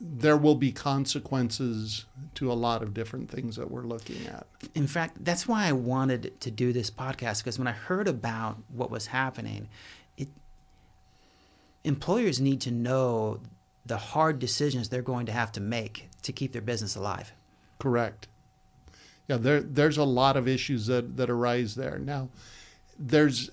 there 0.00 0.36
will 0.36 0.54
be 0.54 0.72
consequences 0.72 2.06
to 2.34 2.50
a 2.50 2.54
lot 2.54 2.82
of 2.82 2.94
different 2.94 3.30
things 3.30 3.56
that 3.56 3.70
we're 3.70 3.82
looking 3.82 4.26
at. 4.26 4.46
In 4.74 4.86
fact, 4.86 5.22
that's 5.22 5.46
why 5.46 5.66
I 5.66 5.72
wanted 5.72 6.40
to 6.40 6.50
do 6.50 6.72
this 6.72 6.90
podcast 6.90 7.38
because 7.38 7.58
when 7.58 7.68
I 7.68 7.72
heard 7.72 8.08
about 8.08 8.56
what 8.68 8.90
was 8.90 9.08
happening, 9.08 9.68
it 10.16 10.28
employers 11.84 12.40
need 12.40 12.62
to 12.62 12.70
know 12.70 13.40
the 13.84 13.98
hard 13.98 14.38
decisions 14.38 14.88
they're 14.88 15.02
going 15.02 15.26
to 15.26 15.32
have 15.32 15.52
to 15.52 15.60
make 15.60 16.08
to 16.22 16.32
keep 16.32 16.52
their 16.52 16.62
business 16.62 16.96
alive. 16.96 17.32
Correct. 17.78 18.26
Yeah, 19.28 19.36
there 19.36 19.60
there's 19.60 19.98
a 19.98 20.04
lot 20.04 20.36
of 20.36 20.48
issues 20.48 20.86
that, 20.86 21.18
that 21.18 21.28
arise 21.28 21.74
there. 21.74 21.98
Now, 21.98 22.30
there's 22.98 23.50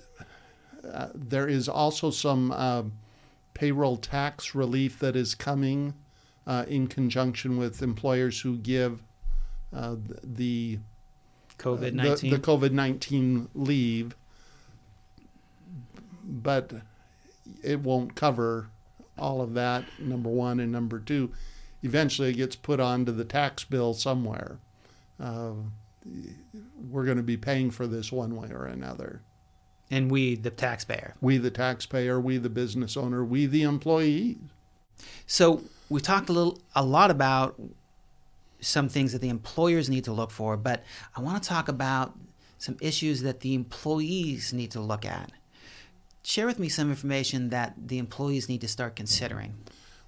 uh, 0.90 1.08
there 1.14 1.46
is 1.46 1.68
also 1.68 2.10
some 2.10 2.52
uh, 2.52 2.84
payroll 3.52 3.98
tax 3.98 4.54
relief 4.54 4.98
that 5.00 5.14
is 5.14 5.34
coming 5.34 5.92
uh, 6.48 6.64
in 6.66 6.88
conjunction 6.88 7.58
with 7.58 7.82
employers 7.82 8.40
who 8.40 8.56
give 8.56 9.02
uh, 9.72 9.96
the 10.24 10.78
COVID 11.58 11.80
the, 11.80 11.90
nineteen. 11.92 12.30
the 12.30 12.38
COVID 12.38 12.72
nineteen 12.72 13.48
leave, 13.54 14.16
but 16.24 16.72
it 17.62 17.80
won't 17.80 18.14
cover 18.14 18.68
all 19.16 19.40
of 19.40 19.54
that. 19.54 19.84
Number 19.98 20.30
one 20.30 20.60
and 20.60 20.72
number 20.72 20.98
two, 20.98 21.30
eventually 21.82 22.30
it 22.30 22.36
gets 22.36 22.56
put 22.56 22.80
onto 22.80 23.12
the 23.12 23.24
tax 23.24 23.64
bill 23.64 23.94
somewhere. 23.94 24.58
Uh, 25.20 25.52
we're 26.90 27.04
going 27.04 27.16
to 27.16 27.22
be 27.22 27.36
paying 27.36 27.70
for 27.70 27.86
this 27.86 28.10
one 28.12 28.36
way 28.36 28.48
or 28.50 28.64
another. 28.64 29.20
and 29.90 30.10
we, 30.10 30.34
the 30.34 30.50
taxpayer. 30.50 31.14
We, 31.20 31.38
the 31.38 31.50
taxpayer, 31.50 32.20
we, 32.20 32.38
the 32.38 32.50
business 32.50 32.96
owner, 32.96 33.24
we, 33.24 33.46
the 33.46 33.62
employees. 33.62 34.36
So 35.26 35.62
we 35.88 36.00
talked 36.00 36.28
a 36.28 36.32
little, 36.32 36.58
a 36.74 36.84
lot 36.84 37.10
about 37.10 37.60
some 38.60 38.88
things 38.88 39.12
that 39.12 39.20
the 39.20 39.28
employers 39.28 39.88
need 39.88 40.04
to 40.04 40.12
look 40.12 40.30
for, 40.30 40.56
but 40.56 40.84
I 41.16 41.20
want 41.20 41.42
to 41.42 41.48
talk 41.48 41.68
about 41.68 42.16
some 42.58 42.76
issues 42.80 43.22
that 43.22 43.40
the 43.40 43.54
employees 43.54 44.52
need 44.52 44.70
to 44.72 44.80
look 44.80 45.04
at. 45.04 45.30
Share 46.22 46.46
with 46.46 46.58
me 46.58 46.68
some 46.68 46.90
information 46.90 47.50
that 47.50 47.74
the 47.86 47.98
employees 47.98 48.48
need 48.48 48.60
to 48.62 48.68
start 48.68 48.96
considering. 48.96 49.54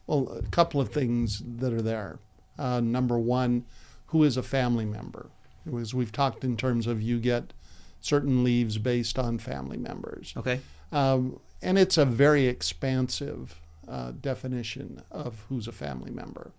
Well, 0.06 0.28
a 0.36 0.42
couple 0.50 0.80
of 0.80 0.90
things 0.90 1.42
that 1.58 1.72
are 1.72 1.82
there. 1.82 2.18
Uh, 2.58 2.80
number 2.80 3.18
one, 3.18 3.64
who 4.06 4.24
is 4.24 4.36
a 4.36 4.42
family 4.42 4.84
member? 4.84 5.30
As 5.78 5.94
we've 5.94 6.10
talked 6.10 6.42
in 6.42 6.56
terms 6.56 6.86
of 6.86 7.00
you 7.00 7.20
get 7.20 7.52
certain 8.00 8.42
leaves 8.42 8.76
based 8.78 9.18
on 9.18 9.38
family 9.38 9.76
members. 9.76 10.34
Okay. 10.36 10.60
Um, 10.90 11.38
and 11.62 11.78
it's 11.78 11.96
a 11.96 12.04
very 12.04 12.46
expansive 12.46 13.60
uh, 13.90 14.12
definition 14.20 15.02
of 15.10 15.44
who's 15.48 15.68
a 15.68 15.72
family 15.72 16.10
member. 16.10 16.52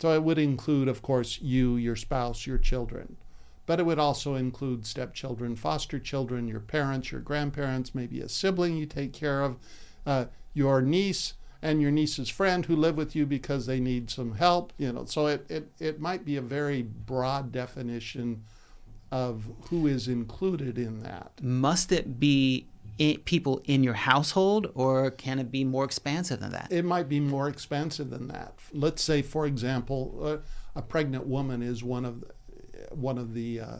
So 0.00 0.14
it 0.14 0.22
would 0.22 0.38
include, 0.38 0.88
of 0.88 1.02
course, 1.02 1.40
you, 1.42 1.76
your 1.76 1.96
spouse, 1.96 2.46
your 2.46 2.58
children. 2.58 3.16
But 3.66 3.80
it 3.80 3.86
would 3.86 3.98
also 3.98 4.34
include 4.34 4.86
stepchildren, 4.86 5.56
foster 5.56 5.98
children, 5.98 6.48
your 6.48 6.60
parents, 6.60 7.12
your 7.12 7.20
grandparents, 7.20 7.94
maybe 7.94 8.20
a 8.20 8.28
sibling 8.28 8.76
you 8.76 8.86
take 8.86 9.12
care 9.12 9.42
of, 9.42 9.56
uh, 10.06 10.26
your 10.54 10.80
niece 10.80 11.34
and 11.60 11.82
your 11.82 11.90
niece's 11.90 12.28
friend 12.28 12.64
who 12.64 12.76
live 12.76 12.96
with 12.96 13.16
you 13.16 13.26
because 13.26 13.66
they 13.66 13.80
need 13.80 14.08
some 14.08 14.36
help. 14.36 14.72
You 14.78 14.92
know, 14.92 15.04
so 15.04 15.26
it, 15.26 15.44
it, 15.50 15.68
it 15.80 16.00
might 16.00 16.24
be 16.24 16.36
a 16.36 16.42
very 16.42 16.82
broad 16.82 17.52
definition 17.52 18.44
of 19.10 19.44
who 19.68 19.86
is 19.86 20.06
included 20.08 20.78
in 20.78 21.00
that. 21.00 21.32
Must 21.42 21.92
it 21.92 22.20
be 22.20 22.68
i 23.00 23.18
people 23.24 23.62
in 23.64 23.82
your 23.82 23.94
household, 23.94 24.70
or 24.74 25.10
can 25.10 25.38
it 25.38 25.50
be 25.50 25.64
more 25.64 25.84
expansive 25.84 26.40
than 26.40 26.52
that? 26.52 26.68
It 26.70 26.84
might 26.84 27.08
be 27.08 27.20
more 27.20 27.48
expensive 27.48 28.10
than 28.10 28.28
that. 28.28 28.54
Let's 28.72 29.02
say, 29.02 29.22
for 29.22 29.46
example, 29.46 30.20
uh, 30.22 30.36
a 30.78 30.82
pregnant 30.82 31.26
woman 31.26 31.62
is 31.62 31.82
one 31.82 32.04
of 32.04 32.20
the, 32.20 32.28
one 32.94 33.18
of 33.18 33.34
the 33.34 33.60
uh, 33.60 33.76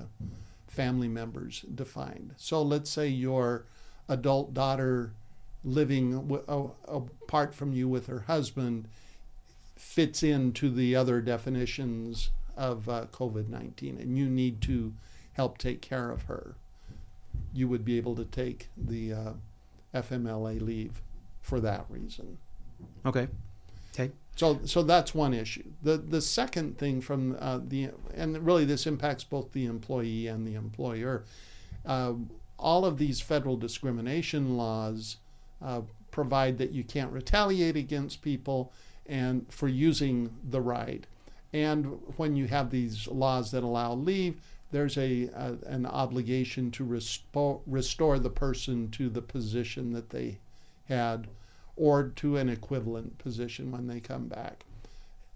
family 0.67 1.09
members 1.09 1.65
defined. 1.75 2.35
So 2.37 2.63
let's 2.63 2.91
say 2.91 3.09
your 3.09 3.65
adult 4.09 4.55
daughter 4.55 5.13
living 5.65 6.41
apart 6.49 7.55
from 7.55 7.73
you 7.73 7.89
with 7.89 8.07
her 8.07 8.21
husband 8.21 8.89
fits 9.77 10.23
into 10.23 10.71
the 10.71 10.95
other 10.95 11.21
definitions 11.21 12.31
of 12.57 12.89
uh, 12.89 13.07
COVID 13.13 13.49
19, 13.49 13.99
and 13.99 14.19
you 14.19 14.29
need 14.29 14.61
to 14.63 14.93
help 15.33 15.59
take 15.59 15.81
care 15.81 16.11
of 16.11 16.23
her. 16.23 16.57
You 17.53 17.69
would 17.69 17.85
be 17.85 17.97
able 17.97 18.15
to 18.17 18.25
take 18.25 18.69
the 18.77 19.13
uh, 19.13 19.33
FMLA 19.95 20.61
leave 20.61 21.03
for 21.41 21.61
that 21.61 21.87
reason. 21.89 22.39
Okay. 23.07 23.29
Okay. 23.95 24.13
So, 24.37 24.61
so 24.65 24.83
that's 24.83 25.15
one 25.15 25.35
issue. 25.35 25.65
The 25.83 25.97
the 25.97 26.21
second 26.21 26.79
thing 26.79 27.01
from 27.01 27.37
uh, 27.41 27.59
the 27.67 27.91
and 28.15 28.39
really 28.47 28.65
this 28.65 28.87
impacts 28.87 29.25
both 29.25 29.53
the 29.53 29.67
employee 29.67 30.29
and 30.29 30.47
the 30.47 30.55
employer. 30.55 31.25
Uh, 31.85 32.15
all 32.59 32.85
of 32.85 32.99
these 32.99 33.21
federal 33.21 33.57
discrimination 33.57 34.57
laws 34.57 35.17
uh, 35.63 35.83
provide 36.11 36.59
that 36.59 36.73
you 36.73 36.85
can't 36.85 37.13
retaliate 37.13 37.77
against 37.77 38.23
people 38.23 38.73
and 39.07 39.47
for 39.53 39.69
using 39.69 40.35
the 40.49 40.61
right. 40.61 41.07
And 41.53 41.99
when 42.17 42.37
you 42.37 42.47
have 42.47 42.71
these 42.71 43.09
laws 43.09 43.51
that 43.53 43.63
allow 43.63 43.95
leave, 43.95 44.41
there's 44.71 44.97
a, 44.99 45.29
a 45.29 45.57
an 45.67 45.87
obligation 45.87 46.71
to 46.73 46.85
restore 46.85 47.61
restore 47.67 48.19
the 48.19 48.31
person 48.31 48.91
to 48.91 49.09
the 49.09 49.23
position 49.23 49.93
that 49.93 50.11
they 50.11 50.39
had 50.89 51.27
or 51.77 52.09
to 52.09 52.37
an 52.37 52.49
equivalent 52.49 53.19
position 53.19 53.71
when 53.71 53.87
they 53.87 54.01
come 54.01 54.27
back. 54.27 54.65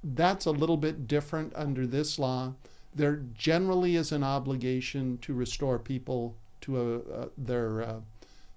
That's 0.03 0.47
a 0.47 0.51
little 0.51 0.77
bit 0.77 1.07
different 1.07 1.53
under 1.55 1.87
this 1.87 2.19
law 2.19 2.55
there 2.95 3.23
generally 3.35 3.97
is 3.97 4.13
an 4.13 4.23
obligation 4.23 5.19
to 5.19 5.35
restore 5.35 5.79
people 5.79 6.37
to 6.63 7.03
a, 7.13 7.29
their 7.37 7.83
uh, 7.83 8.01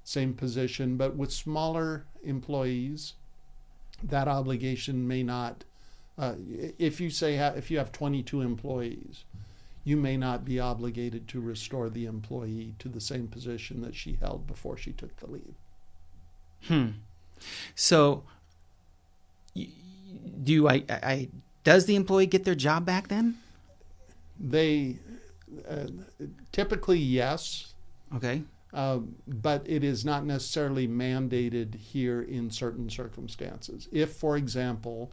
same 0.04 0.34
position, 0.34 0.98
but 0.98 1.16
with 1.16 1.32
smaller 1.32 2.06
employees, 2.24 3.14
that 4.04 4.28
obligation 4.28 5.08
may 5.08 5.24
not. 5.24 5.64
Uh, 6.18 6.36
if 6.78 7.00
you 7.00 7.10
say 7.10 7.36
if 7.36 7.72
you 7.72 7.78
have 7.78 7.92
22 7.92 8.42
employees, 8.42 9.24
you 9.86 9.96
may 9.96 10.18
not 10.18 10.44
be 10.44 10.60
obligated 10.60 11.28
to 11.30 11.40
restore 11.40 11.90
the 11.90 12.06
employee 12.06 12.74
to 12.80 12.90
the 12.90 13.00
same 13.00 13.28
position 13.28 13.82
that 13.82 13.96
she 13.96 14.18
held 14.20 14.48
before 14.48 14.76
she 14.76 14.92
took 14.92 15.16
the 15.18 15.28
leave. 15.28 15.56
Hmm. 16.64 16.88
So, 17.76 18.24
do 20.44 20.68
I, 20.68 20.84
I 20.90 21.30
does 21.64 21.86
the 21.86 21.96
employee 21.96 22.26
get 22.26 22.44
their 22.44 22.56
job 22.56 22.84
back 22.84 23.08
then? 23.08 23.38
They 24.40 24.98
uh, 25.70 25.88
typically 26.52 27.00
yes. 27.00 27.74
Okay. 28.16 28.42
Uh, 28.74 29.00
but 29.28 29.64
it 29.66 29.84
is 29.84 30.04
not 30.04 30.26
necessarily 30.26 30.88
mandated 30.88 31.76
here 31.76 32.22
in 32.22 32.50
certain 32.50 32.90
circumstances. 32.90 33.88
If, 33.92 34.12
for 34.12 34.36
example, 34.36 35.12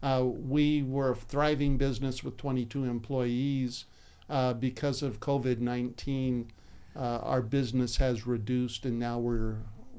uh, 0.00 0.22
we 0.24 0.82
were 0.82 1.10
a 1.10 1.16
thriving 1.16 1.76
business 1.76 2.22
with 2.22 2.36
22 2.36 2.84
employees, 2.84 3.86
uh, 4.30 4.54
because 4.54 5.02
of 5.02 5.20
COVID 5.20 5.58
19, 5.58 6.50
uh, 6.96 6.98
our 6.98 7.42
business 7.42 7.96
has 7.96 8.26
reduced 8.26 8.84
and 8.84 8.98
now 8.98 9.18
we're, 9.18 9.56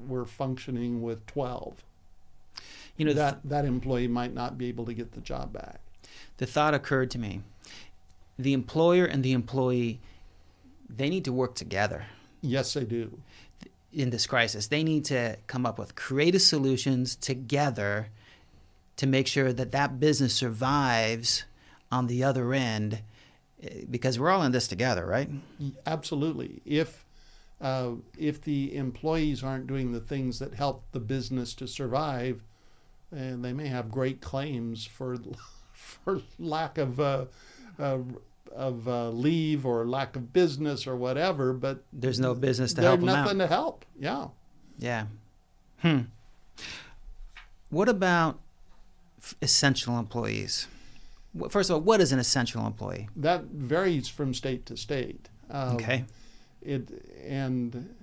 we're 0.08 0.24
functioning 0.24 1.02
with 1.02 1.24
12. 1.26 1.84
You 2.96 3.06
know, 3.06 3.12
that, 3.12 3.40
that 3.44 3.64
employee 3.64 4.08
might 4.08 4.34
not 4.34 4.58
be 4.58 4.68
able 4.68 4.84
to 4.86 4.94
get 4.94 5.12
the 5.12 5.20
job 5.20 5.52
back. 5.52 5.80
The 6.38 6.46
thought 6.46 6.74
occurred 6.74 7.10
to 7.12 7.18
me 7.18 7.42
the 8.38 8.54
employer 8.54 9.04
and 9.04 9.22
the 9.22 9.32
employee, 9.32 10.00
they 10.88 11.08
need 11.08 11.24
to 11.24 11.32
work 11.32 11.54
together. 11.54 12.06
Yes, 12.40 12.72
they 12.72 12.84
do. 12.84 13.18
In 13.92 14.10
this 14.10 14.26
crisis, 14.26 14.66
they 14.66 14.82
need 14.82 15.04
to 15.06 15.36
come 15.46 15.66
up 15.66 15.78
with 15.78 15.94
creative 15.94 16.42
solutions 16.42 17.14
together 17.14 18.08
to 18.96 19.06
make 19.06 19.26
sure 19.26 19.52
that 19.52 19.72
that 19.72 20.00
business 20.00 20.34
survives 20.34 21.44
on 21.90 22.06
the 22.06 22.24
other 22.24 22.54
end 22.54 23.02
because 23.90 24.18
we're 24.18 24.30
all 24.30 24.42
in 24.42 24.52
this 24.52 24.68
together, 24.68 25.06
right? 25.06 25.28
Absolutely. 25.86 26.62
If 26.64 27.04
uh, 27.60 27.92
if 28.18 28.42
the 28.42 28.74
employees 28.76 29.44
aren't 29.44 29.66
doing 29.66 29.92
the 29.92 30.00
things 30.00 30.38
that 30.40 30.54
help 30.54 30.84
the 30.92 31.00
business 31.00 31.54
to 31.54 31.68
survive, 31.68 32.42
and 33.12 33.44
they 33.44 33.52
may 33.52 33.68
have 33.68 33.90
great 33.90 34.20
claims 34.20 34.84
for 34.84 35.16
for 35.72 36.22
lack 36.38 36.78
of 36.78 36.98
uh, 36.98 37.26
uh, 37.78 37.98
of 38.54 38.88
uh, 38.88 39.10
leave 39.10 39.64
or 39.64 39.86
lack 39.86 40.16
of 40.16 40.32
business 40.32 40.86
or 40.86 40.96
whatever, 40.96 41.52
but 41.52 41.84
there's 41.92 42.20
no 42.20 42.34
business 42.34 42.74
to 42.74 42.82
help 42.82 43.00
them 43.00 43.06
nothing 43.06 43.40
out. 43.40 43.44
to 43.44 43.46
help. 43.48 43.84
Yeah. 43.98 44.28
Yeah. 44.78 45.06
Hmm. 45.78 46.00
What 47.70 47.88
about 47.88 48.40
essential 49.40 49.98
employees? 49.98 50.66
First 51.48 51.70
of 51.70 51.74
all, 51.74 51.80
what 51.80 52.00
is 52.00 52.12
an 52.12 52.18
essential 52.18 52.66
employee? 52.66 53.08
That 53.16 53.44
varies 53.44 54.08
from 54.08 54.34
state 54.34 54.66
to 54.66 54.76
state. 54.76 55.28
Um, 55.50 55.76
okay. 55.76 56.04
It 56.60 56.88
and 57.24 57.94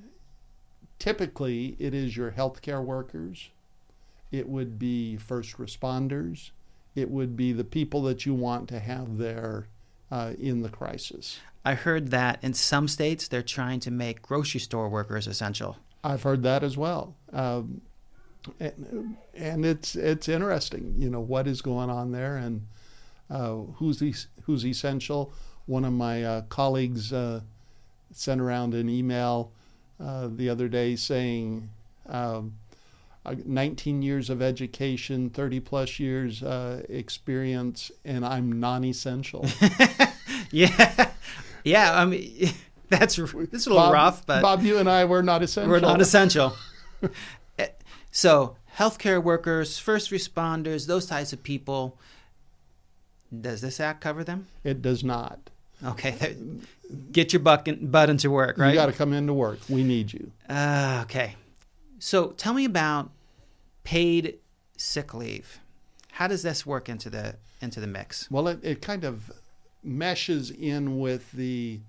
typically 0.98 1.76
it 1.80 1.94
is 1.94 2.18
your 2.18 2.32
healthcare 2.32 2.84
workers. 2.84 3.50
It 4.32 4.48
would 4.48 4.78
be 4.78 5.18
first 5.18 5.58
responders. 5.58 6.52
It 6.96 7.10
would 7.10 7.38
be 7.38 7.54
the 7.54 7.64
people 7.64 8.02
that 8.04 8.26
you 8.26 8.34
want 8.34 8.68
to 8.70 8.80
have 8.80 9.18
there 9.18 9.68
uh, 10.12 10.34
in 10.40 10.62
the 10.62 10.70
crisis. 10.70 11.40
I 11.66 11.76
heard 11.76 12.12
that 12.12 12.40
in 12.44 12.54
some 12.54 12.88
states 12.88 13.28
they're 13.28 13.42
trying 13.42 13.80
to 13.82 13.92
make 13.92 14.22
grocery 14.22 14.60
store 14.60 14.90
workers 14.90 15.28
essential. 15.28 15.78
I've 16.04 16.24
heard 16.24 16.44
that 16.44 16.64
as 16.64 16.78
well. 16.78 17.16
Um, 17.34 17.82
and, 18.60 19.18
and, 19.36 19.66
it's 19.66 19.96
it's 19.96 20.30
interesting, 20.30 20.96
you 20.98 21.10
know, 21.10 21.20
what 21.20 21.46
is 21.46 21.62
going 21.62 21.90
on 21.90 22.12
there 22.12 22.38
and 22.38 22.66
who's 23.30 24.02
es- 24.02 24.28
who's 24.44 24.66
essential. 24.66 25.32
One 25.66 25.86
of 25.86 25.94
my 25.94 26.24
uh, 26.24 26.42
colleagues 26.50 27.14
uh, 27.14 27.42
sent 28.12 28.42
around 28.42 28.74
an 28.74 28.90
email 28.90 29.52
uh, 30.00 30.30
the 30.32 30.50
other 30.50 30.68
day 30.68 30.96
saying. 30.96 31.70
Um, 32.08 32.56
19 33.46 34.02
years 34.02 34.30
of 34.30 34.42
education, 34.42 35.30
30 35.30 35.60
plus 35.60 36.00
years 36.00 36.42
uh, 36.42 36.84
experience, 36.90 37.92
and 38.06 38.26
I'm 38.26 38.60
non-essential. 38.60 39.46
yeah, 40.52 41.12
yeah. 41.64 42.00
I 42.00 42.06
mean, 42.06 42.52
that's 42.90 43.18
that's 43.18 43.66
a 43.68 43.70
little 43.70 43.76
Bob, 43.76 43.94
rough, 43.94 44.26
but 44.26 44.42
Bob, 44.42 44.64
you 44.64 44.78
and 44.78 44.90
I 44.90 45.06
were 45.06 45.24
not 45.24 45.44
essential. 45.44 45.72
We're 45.72 45.80
not 45.80 46.02
essential. 46.02 46.56
so, 48.12 48.56
healthcare 48.78 49.22
workers, 49.22 49.78
first 49.78 50.12
responders, 50.12 50.88
those 50.88 51.06
types 51.06 51.34
of 51.34 51.44
people. 51.44 51.98
Does 53.38 53.62
this 53.62 53.80
act 53.80 54.02
cover 54.02 54.24
them? 54.24 54.48
It 54.64 54.82
does 54.82 55.04
not. 55.04 55.40
Okay, 55.84 56.36
get 57.12 57.32
your 57.32 57.40
butt, 57.42 57.68
in, 57.68 57.90
butt 57.90 58.10
into 58.10 58.30
work, 58.30 58.58
right? 58.58 58.70
You 58.70 58.76
got 58.76 58.88
to 58.88 58.92
come 58.92 59.14
into 59.14 59.34
work. 59.34 59.60
We 59.70 59.84
need 59.84 60.12
you. 60.12 60.32
Uh, 60.50 61.02
okay. 61.04 61.36
So 62.00 62.32
tell 62.32 62.54
me 62.54 62.66
about 62.66 63.12
paid 63.84 64.40
sick 64.78 65.14
leave. 65.14 65.60
How 66.12 66.28
does 66.28 66.44
this 66.44 66.66
work 66.66 66.90
into 66.90 67.10
the 67.10 67.36
into 67.62 67.80
the 67.80 67.88
mix? 67.88 68.30
Well, 68.30 68.48
it, 68.50 68.60
it 68.62 68.82
kind 68.82 69.06
of 69.06 69.32
meshes 69.84 70.52
in 70.52 71.00
with 71.00 71.32
the 71.32 71.80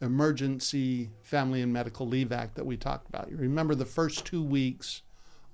Emergency 0.00 1.10
Family 1.22 1.62
and 1.62 1.72
Medical 1.72 2.06
Leave 2.06 2.32
Act 2.32 2.54
that 2.56 2.66
we 2.66 2.76
talked 2.76 3.08
about. 3.08 3.30
You 3.30 3.36
remember 3.36 3.74
the 3.74 3.84
first 3.84 4.24
two 4.24 4.42
weeks 4.42 5.02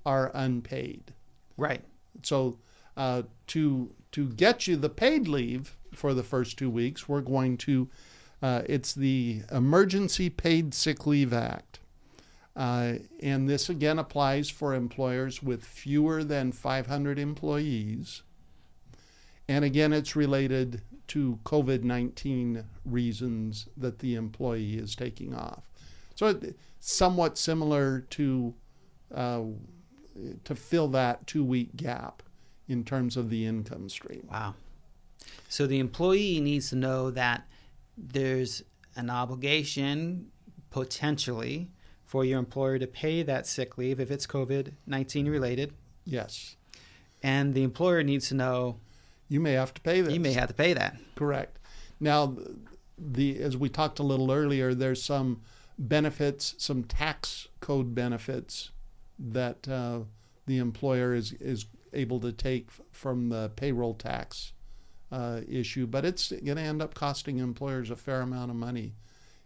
are 0.05 0.31
unpaid. 0.33 1.13
Right. 1.57 1.81
So 2.23 2.57
uh, 2.97 3.23
to 3.47 3.91
to 4.11 4.29
get 4.29 4.67
you 4.67 4.75
the 4.75 4.89
paid 4.89 5.27
leave 5.27 5.75
for 5.93 6.13
the 6.13 6.23
first 6.23 6.57
two 6.57 6.69
weeks, 6.69 7.09
we're 7.09 7.21
going 7.21 7.57
to 7.57 7.89
uh, 8.41 8.61
it's 8.67 8.93
the 8.93 9.41
Emergency 9.51 10.29
Paid 10.29 10.73
Sick 10.73 11.07
Leave 11.07 11.33
Act. 11.33 11.79
Uh, 12.55 12.93
and 13.19 13.49
this 13.49 13.69
again 13.69 13.99
applies 13.99 14.49
for 14.49 14.73
employers 14.73 15.43
with 15.43 15.63
fewer 15.63 16.23
than 16.23 16.51
500 16.51 17.19
employees. 17.19 18.21
And 19.47 19.65
again, 19.65 19.91
it's 19.93 20.15
related 20.15 20.81
to 21.07 21.39
COVID 21.43 21.83
19 21.83 22.63
reasons 22.85 23.67
that 23.75 23.99
the 23.99 24.15
employee 24.15 24.75
is 24.75 24.95
taking 24.95 25.33
off. 25.35 25.69
So, 26.15 26.27
it's 26.27 26.53
somewhat 26.79 27.37
similar 27.37 28.01
to, 28.11 28.53
uh, 29.13 29.41
to 30.43 30.55
fill 30.55 30.87
that 30.89 31.27
two 31.27 31.43
week 31.43 31.75
gap 31.75 32.23
in 32.67 32.83
terms 32.83 33.17
of 33.17 33.29
the 33.29 33.45
income 33.45 33.89
stream. 33.89 34.27
Wow. 34.31 34.55
So, 35.49 35.67
the 35.67 35.79
employee 35.79 36.39
needs 36.39 36.69
to 36.69 36.75
know 36.75 37.11
that 37.11 37.47
there's 37.97 38.63
an 38.95 39.09
obligation 39.09 40.27
potentially 40.69 41.69
for 42.03 42.25
your 42.25 42.39
employer 42.39 42.77
to 42.79 42.87
pay 42.87 43.23
that 43.23 43.47
sick 43.47 43.77
leave 43.77 43.99
if 43.99 44.11
it's 44.11 44.27
COVID 44.27 44.73
19 44.85 45.29
related. 45.29 45.73
Yes. 46.05 46.55
And 47.23 47.53
the 47.53 47.63
employer 47.63 48.03
needs 48.03 48.27
to 48.29 48.35
know 48.35 48.79
you 49.27 49.39
may 49.39 49.53
have 49.53 49.73
to 49.73 49.81
pay 49.81 50.01
this. 50.01 50.13
You 50.13 50.19
may 50.19 50.33
have 50.33 50.49
to 50.49 50.53
pay 50.53 50.73
that. 50.73 50.97
Correct. 51.15 51.57
Now, 51.99 52.35
the 52.97 53.39
as 53.39 53.57
we 53.57 53.69
talked 53.69 53.99
a 53.99 54.03
little 54.03 54.31
earlier, 54.31 54.73
there's 54.73 55.01
some 55.01 55.41
benefits, 55.77 56.55
some 56.57 56.83
tax 56.83 57.47
code 57.59 57.95
benefits 57.95 58.71
that 59.17 59.67
uh, 59.67 59.99
the 60.45 60.57
employer 60.57 61.13
is 61.13 61.33
is 61.33 61.65
able 61.95 62.19
to 62.19 62.31
take 62.31 62.69
from 62.91 63.29
the 63.29 63.51
payroll 63.55 63.93
tax 63.93 64.53
uh, 65.11 65.41
issue, 65.47 65.87
but 65.87 66.05
it's 66.05 66.31
going 66.31 66.57
to 66.57 66.63
end 66.63 66.81
up 66.81 66.93
costing 66.93 67.39
employers 67.39 67.89
a 67.89 67.95
fair 67.95 68.21
amount 68.21 68.51
of 68.51 68.57
money 68.57 68.93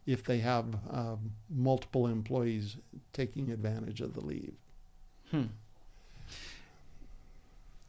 if 0.05 0.23
they 0.23 0.39
have 0.39 0.65
um, 0.89 1.33
multiple 1.49 2.07
employees 2.07 2.77
taking 3.13 3.51
advantage 3.51 4.01
of 4.01 4.13
the 4.13 4.21
leave. 4.21 4.55
Hmm. 5.29 5.43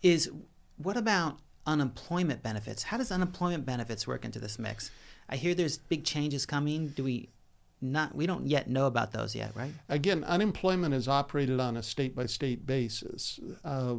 Is 0.02 0.30
what 0.76 0.96
about 0.96 1.38
unemployment 1.66 2.42
benefits? 2.42 2.84
How 2.84 2.98
does 2.98 3.10
unemployment 3.10 3.64
benefits 3.64 4.06
work 4.06 4.24
into 4.24 4.38
this 4.38 4.58
mix? 4.58 4.90
I 5.28 5.36
hear 5.36 5.54
there's 5.54 5.78
big 5.78 6.04
changes 6.04 6.44
coming. 6.44 6.88
Do 6.88 7.04
we 7.04 7.28
not? 7.80 8.14
We 8.14 8.26
don't 8.26 8.46
yet 8.46 8.68
know 8.68 8.86
about 8.86 9.12
those 9.12 9.34
yet, 9.34 9.52
right? 9.54 9.72
Again, 9.88 10.24
unemployment 10.24 10.94
is 10.94 11.08
operated 11.08 11.60
on 11.60 11.76
a 11.76 11.82
state 11.82 12.14
by 12.14 12.26
state 12.26 12.66
basis. 12.66 13.40
Uh, 13.64 13.96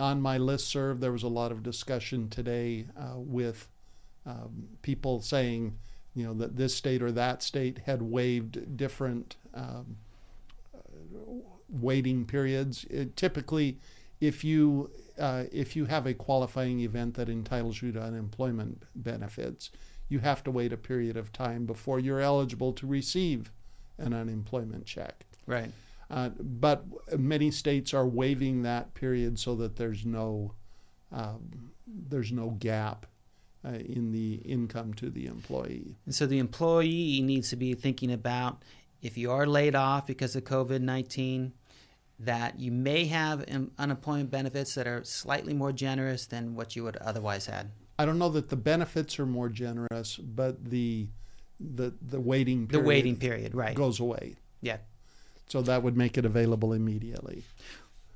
on 0.00 0.20
my 0.20 0.38
list 0.38 0.68
serve, 0.68 1.00
there 1.00 1.12
was 1.12 1.22
a 1.22 1.28
lot 1.28 1.52
of 1.52 1.62
discussion 1.62 2.28
today 2.28 2.86
uh, 2.96 3.14
with 3.16 3.68
um, 4.26 4.68
people 4.82 5.20
saying 5.20 5.76
you 6.14 6.24
know 6.24 6.34
that 6.34 6.56
this 6.56 6.74
state 6.74 7.02
or 7.02 7.12
that 7.12 7.42
state 7.42 7.78
had 7.86 8.02
waived 8.02 8.76
different 8.76 9.36
um, 9.54 9.96
waiting 11.68 12.24
periods. 12.24 12.84
It, 12.90 13.16
typically, 13.16 13.78
if 14.20 14.44
you 14.44 14.90
uh, 15.18 15.44
if 15.52 15.76
you 15.76 15.86
have 15.86 16.06
a 16.06 16.14
qualifying 16.14 16.80
event 16.80 17.14
that 17.14 17.28
entitles 17.28 17.82
you 17.82 17.92
to 17.92 18.02
unemployment 18.02 18.82
benefits, 18.94 19.70
you 20.08 20.20
have 20.20 20.42
to 20.44 20.50
wait 20.50 20.72
a 20.72 20.76
period 20.76 21.16
of 21.16 21.32
time 21.32 21.66
before 21.66 21.98
you're 21.98 22.20
eligible 22.20 22.72
to 22.72 22.86
receive 22.86 23.50
an 23.98 24.12
unemployment 24.12 24.86
check. 24.86 25.24
Right. 25.46 25.70
Uh, 26.10 26.30
but 26.38 26.84
many 27.18 27.50
states 27.50 27.92
are 27.92 28.06
waiving 28.06 28.62
that 28.62 28.94
period 28.94 29.38
so 29.38 29.54
that 29.56 29.76
there's 29.76 30.06
no 30.06 30.54
um, 31.12 31.72
there's 31.86 32.32
no 32.32 32.50
gap 32.50 33.06
uh, 33.64 33.72
in 33.72 34.12
the 34.12 34.34
income 34.36 34.94
to 34.94 35.10
the 35.10 35.26
employee. 35.26 35.96
And 36.06 36.14
so 36.14 36.26
the 36.26 36.38
employee 36.38 37.20
needs 37.22 37.50
to 37.50 37.56
be 37.56 37.74
thinking 37.74 38.12
about 38.12 38.62
if 39.02 39.16
you 39.16 39.30
are 39.30 39.46
laid 39.46 39.74
off 39.74 40.06
because 40.06 40.34
of 40.36 40.44
COVID 40.44 40.80
19, 40.80 41.52
that 42.20 42.58
you 42.58 42.72
may 42.72 43.04
have 43.06 43.44
unemployment 43.78 44.30
benefits 44.30 44.74
that 44.74 44.86
are 44.86 45.04
slightly 45.04 45.54
more 45.54 45.72
generous 45.72 46.26
than 46.26 46.54
what 46.54 46.74
you 46.74 46.84
would 46.84 46.96
otherwise 46.96 47.46
had. 47.46 47.70
I 47.98 48.06
don't 48.06 48.18
know 48.18 48.28
that 48.30 48.48
the 48.48 48.56
benefits 48.56 49.18
are 49.18 49.26
more 49.26 49.48
generous, 49.48 50.16
but 50.16 50.64
the 50.64 51.08
the 51.60 51.92
the 52.00 52.20
waiting 52.20 52.68
period 52.68 52.84
the 52.84 52.88
waiting 52.88 53.16
period 53.16 53.54
right 53.54 53.74
goes 53.74 54.00
away. 54.00 54.36
Yeah. 54.60 54.78
So 55.48 55.62
that 55.62 55.82
would 55.82 55.96
make 55.96 56.18
it 56.18 56.24
available 56.24 56.72
immediately. 56.72 57.44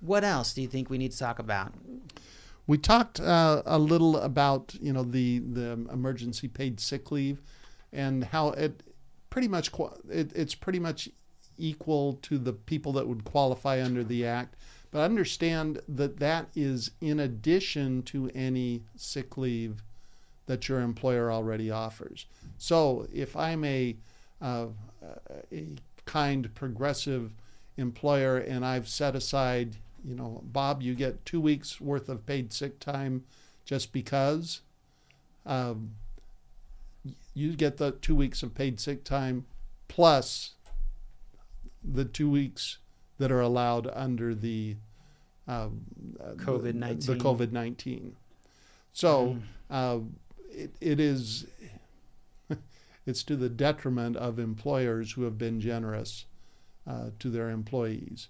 What 0.01 0.25
else 0.25 0.53
do 0.53 0.63
you 0.63 0.69
think 0.69 0.91
we 0.91 0.99
need 0.99 1.13
to 1.13 1.19
talk 1.19 1.39
about? 1.39 1.73
We 2.67 2.79
talked 2.79 3.21
uh, 3.21 3.63
a 3.67 3.79
little 3.79 4.17
about 4.19 4.75
you 4.81 4.93
know 4.93 5.03
the 5.03 5.41
the 5.41 5.73
emergency 5.93 6.49
paid 6.49 6.81
sick 6.81 7.11
leave 7.11 7.41
and 7.93 8.25
how 8.25 8.51
it 8.51 8.83
pretty 9.31 9.49
much 9.49 9.71
it, 10.11 10.33
it's 10.35 10.55
pretty 10.55 10.79
much 10.79 11.09
equal 11.59 12.15
to 12.23 12.39
the 12.39 12.53
people 12.53 12.93
that 12.93 13.07
would 13.07 13.25
qualify 13.25 13.83
under 13.83 14.05
the 14.05 14.27
act. 14.27 14.57
But 14.91 15.01
understand 15.01 15.81
that 15.89 16.19
that 16.19 16.49
is 16.55 16.91
in 17.01 17.21
addition 17.21 18.03
to 18.05 18.31
any 18.35 18.83
sick 18.97 19.39
leave 19.39 19.83
that 20.47 20.69
your 20.69 20.81
employer 20.81 21.33
already 21.33 21.71
offers. 21.71 22.27
So 22.59 23.07
if 23.13 23.37
I'm 23.37 23.65
a 23.65 23.97
uh, 24.41 24.67
a 25.51 25.67
kind, 26.05 26.55
progressive 26.55 27.33
employer 27.77 28.39
and 28.39 28.65
I've 28.65 28.89
set 28.89 29.15
aside, 29.15 29.77
you 30.05 30.15
know, 30.15 30.43
Bob, 30.45 30.83
you 30.83 30.95
get 30.95 31.25
two 31.25 31.41
weeks 31.41 31.81
worth 31.81 32.09
of 32.09 32.27
paid 32.27 32.53
sick 32.53 32.79
time 32.79 33.25
just 33.65 33.93
because. 33.93 34.61
Um, 35.45 35.93
you 37.35 37.55
get 37.55 37.79
the 37.79 37.93
two 37.93 38.15
weeks 38.15 38.43
of 38.43 38.55
paid 38.55 38.79
sick 38.79 39.05
time 39.05 39.47
plus 39.89 40.53
the 41.83 42.05
two 42.05 42.31
weeks 42.31 42.79
that 43.19 43.33
are 43.33 43.41
allowed 43.41 43.89
under 43.93 44.35
the 44.35 44.77
um, 45.49 45.83
COVID 46.37 46.75
nineteen. 46.75 47.19
The 47.19 47.25
COVID 47.25 47.53
nineteen. 47.53 48.17
So 48.93 49.37
mm. 49.37 49.43
uh, 49.71 49.99
it, 50.51 50.71
it 50.81 51.01
is 51.01 51.47
it's 53.07 53.23
to 53.25 53.37
the 53.37 53.49
detriment 53.49 54.17
of 54.17 54.39
employers 54.39 55.13
who 55.13 55.23
have 55.23 55.39
been 55.39 55.61
generous 55.61 56.27
uh, 56.87 57.11
to 57.19 57.31
their 57.31 57.51
employees. 57.51 58.29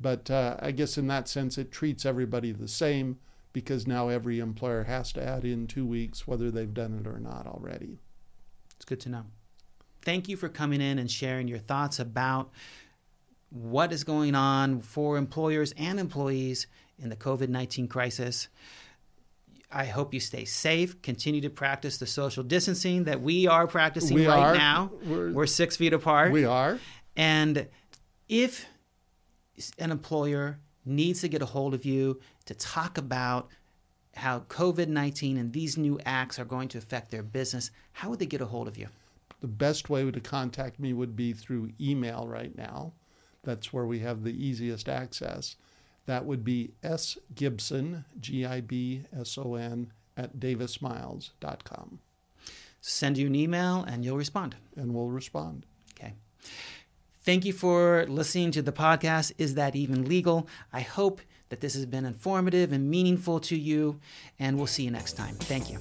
But 0.00 0.30
uh, 0.30 0.56
I 0.60 0.70
guess 0.72 0.98
in 0.98 1.06
that 1.08 1.28
sense, 1.28 1.58
it 1.58 1.72
treats 1.72 2.04
everybody 2.04 2.52
the 2.52 2.68
same 2.68 3.18
because 3.52 3.86
now 3.86 4.08
every 4.08 4.38
employer 4.38 4.84
has 4.84 5.12
to 5.14 5.22
add 5.22 5.44
in 5.44 5.66
two 5.66 5.86
weeks, 5.86 6.26
whether 6.26 6.50
they've 6.50 6.74
done 6.74 6.98
it 7.00 7.06
or 7.06 7.18
not 7.18 7.46
already. 7.46 7.98
It's 8.74 8.84
good 8.84 9.00
to 9.00 9.08
know. 9.08 9.24
Thank 10.02 10.28
you 10.28 10.36
for 10.36 10.48
coming 10.48 10.80
in 10.80 10.98
and 10.98 11.10
sharing 11.10 11.48
your 11.48 11.58
thoughts 11.58 11.98
about 11.98 12.50
what 13.50 13.92
is 13.92 14.04
going 14.04 14.34
on 14.34 14.80
for 14.80 15.16
employers 15.16 15.72
and 15.76 15.98
employees 15.98 16.66
in 16.98 17.08
the 17.08 17.16
COVID 17.16 17.48
19 17.48 17.88
crisis. 17.88 18.48
I 19.70 19.86
hope 19.86 20.14
you 20.14 20.20
stay 20.20 20.44
safe. 20.44 21.00
Continue 21.02 21.40
to 21.40 21.50
practice 21.50 21.98
the 21.98 22.06
social 22.06 22.42
distancing 22.42 23.04
that 23.04 23.20
we 23.20 23.46
are 23.46 23.66
practicing 23.66 24.14
we 24.14 24.26
right 24.26 24.38
are. 24.38 24.54
now. 24.54 24.92
We're, 25.04 25.32
We're, 25.32 25.46
six 25.46 25.76
feet 25.76 25.92
apart. 25.92 26.32
We 26.32 26.44
are. 26.44 26.78
And 27.16 27.68
if 28.28 28.66
an 29.78 29.90
employer 29.90 30.60
needs 30.84 31.20
to 31.22 31.28
get 31.28 31.42
a 31.42 31.46
hold 31.46 31.74
of 31.74 31.84
you 31.84 32.20
to 32.44 32.54
talk 32.54 32.96
about 32.96 33.50
how 34.14 34.40
COVID 34.40 34.88
19 34.88 35.36
and 35.36 35.52
these 35.52 35.76
new 35.76 35.98
acts 36.06 36.38
are 36.38 36.44
going 36.44 36.68
to 36.68 36.78
affect 36.78 37.10
their 37.10 37.22
business, 37.22 37.70
how 37.92 38.10
would 38.10 38.18
they 38.18 38.26
get 38.26 38.40
a 38.40 38.46
hold 38.46 38.68
of 38.68 38.78
you? 38.78 38.86
The 39.40 39.48
best 39.48 39.90
way 39.90 40.10
to 40.10 40.20
contact 40.20 40.78
me 40.78 40.92
would 40.92 41.16
be 41.16 41.32
through 41.32 41.72
email 41.80 42.26
right 42.26 42.56
now. 42.56 42.92
That's 43.42 43.72
where 43.72 43.84
we 43.84 43.98
have 44.00 44.22
the 44.22 44.32
easiest 44.32 44.88
access. 44.88 45.56
That 46.06 46.24
would 46.24 46.44
be 46.44 46.72
S. 46.82 47.18
Gibson, 47.34 48.04
G 48.20 48.44
I 48.44 48.60
B 48.60 49.02
S 49.18 49.36
O 49.36 49.54
N, 49.54 49.92
at 50.16 50.38
davismiles.com. 50.38 52.00
Send 52.80 53.18
you 53.18 53.26
an 53.26 53.34
email 53.34 53.82
and 53.82 54.04
you'll 54.04 54.16
respond. 54.16 54.56
And 54.76 54.94
we'll 54.94 55.08
respond. 55.08 55.66
Okay. 55.98 56.14
Thank 57.22 57.44
you 57.44 57.52
for 57.52 58.06
listening 58.06 58.52
to 58.52 58.62
the 58.62 58.72
podcast, 58.72 59.32
Is 59.36 59.54
That 59.56 59.74
Even 59.74 60.04
Legal? 60.04 60.46
I 60.72 60.80
hope 60.80 61.20
that 61.48 61.60
this 61.60 61.74
has 61.74 61.86
been 61.86 62.04
informative 62.04 62.72
and 62.72 62.88
meaningful 62.88 63.40
to 63.40 63.56
you, 63.56 64.00
and 64.38 64.56
we'll 64.56 64.66
see 64.66 64.84
you 64.84 64.90
next 64.90 65.14
time. 65.14 65.34
Thank 65.34 65.70
you. 65.70 65.78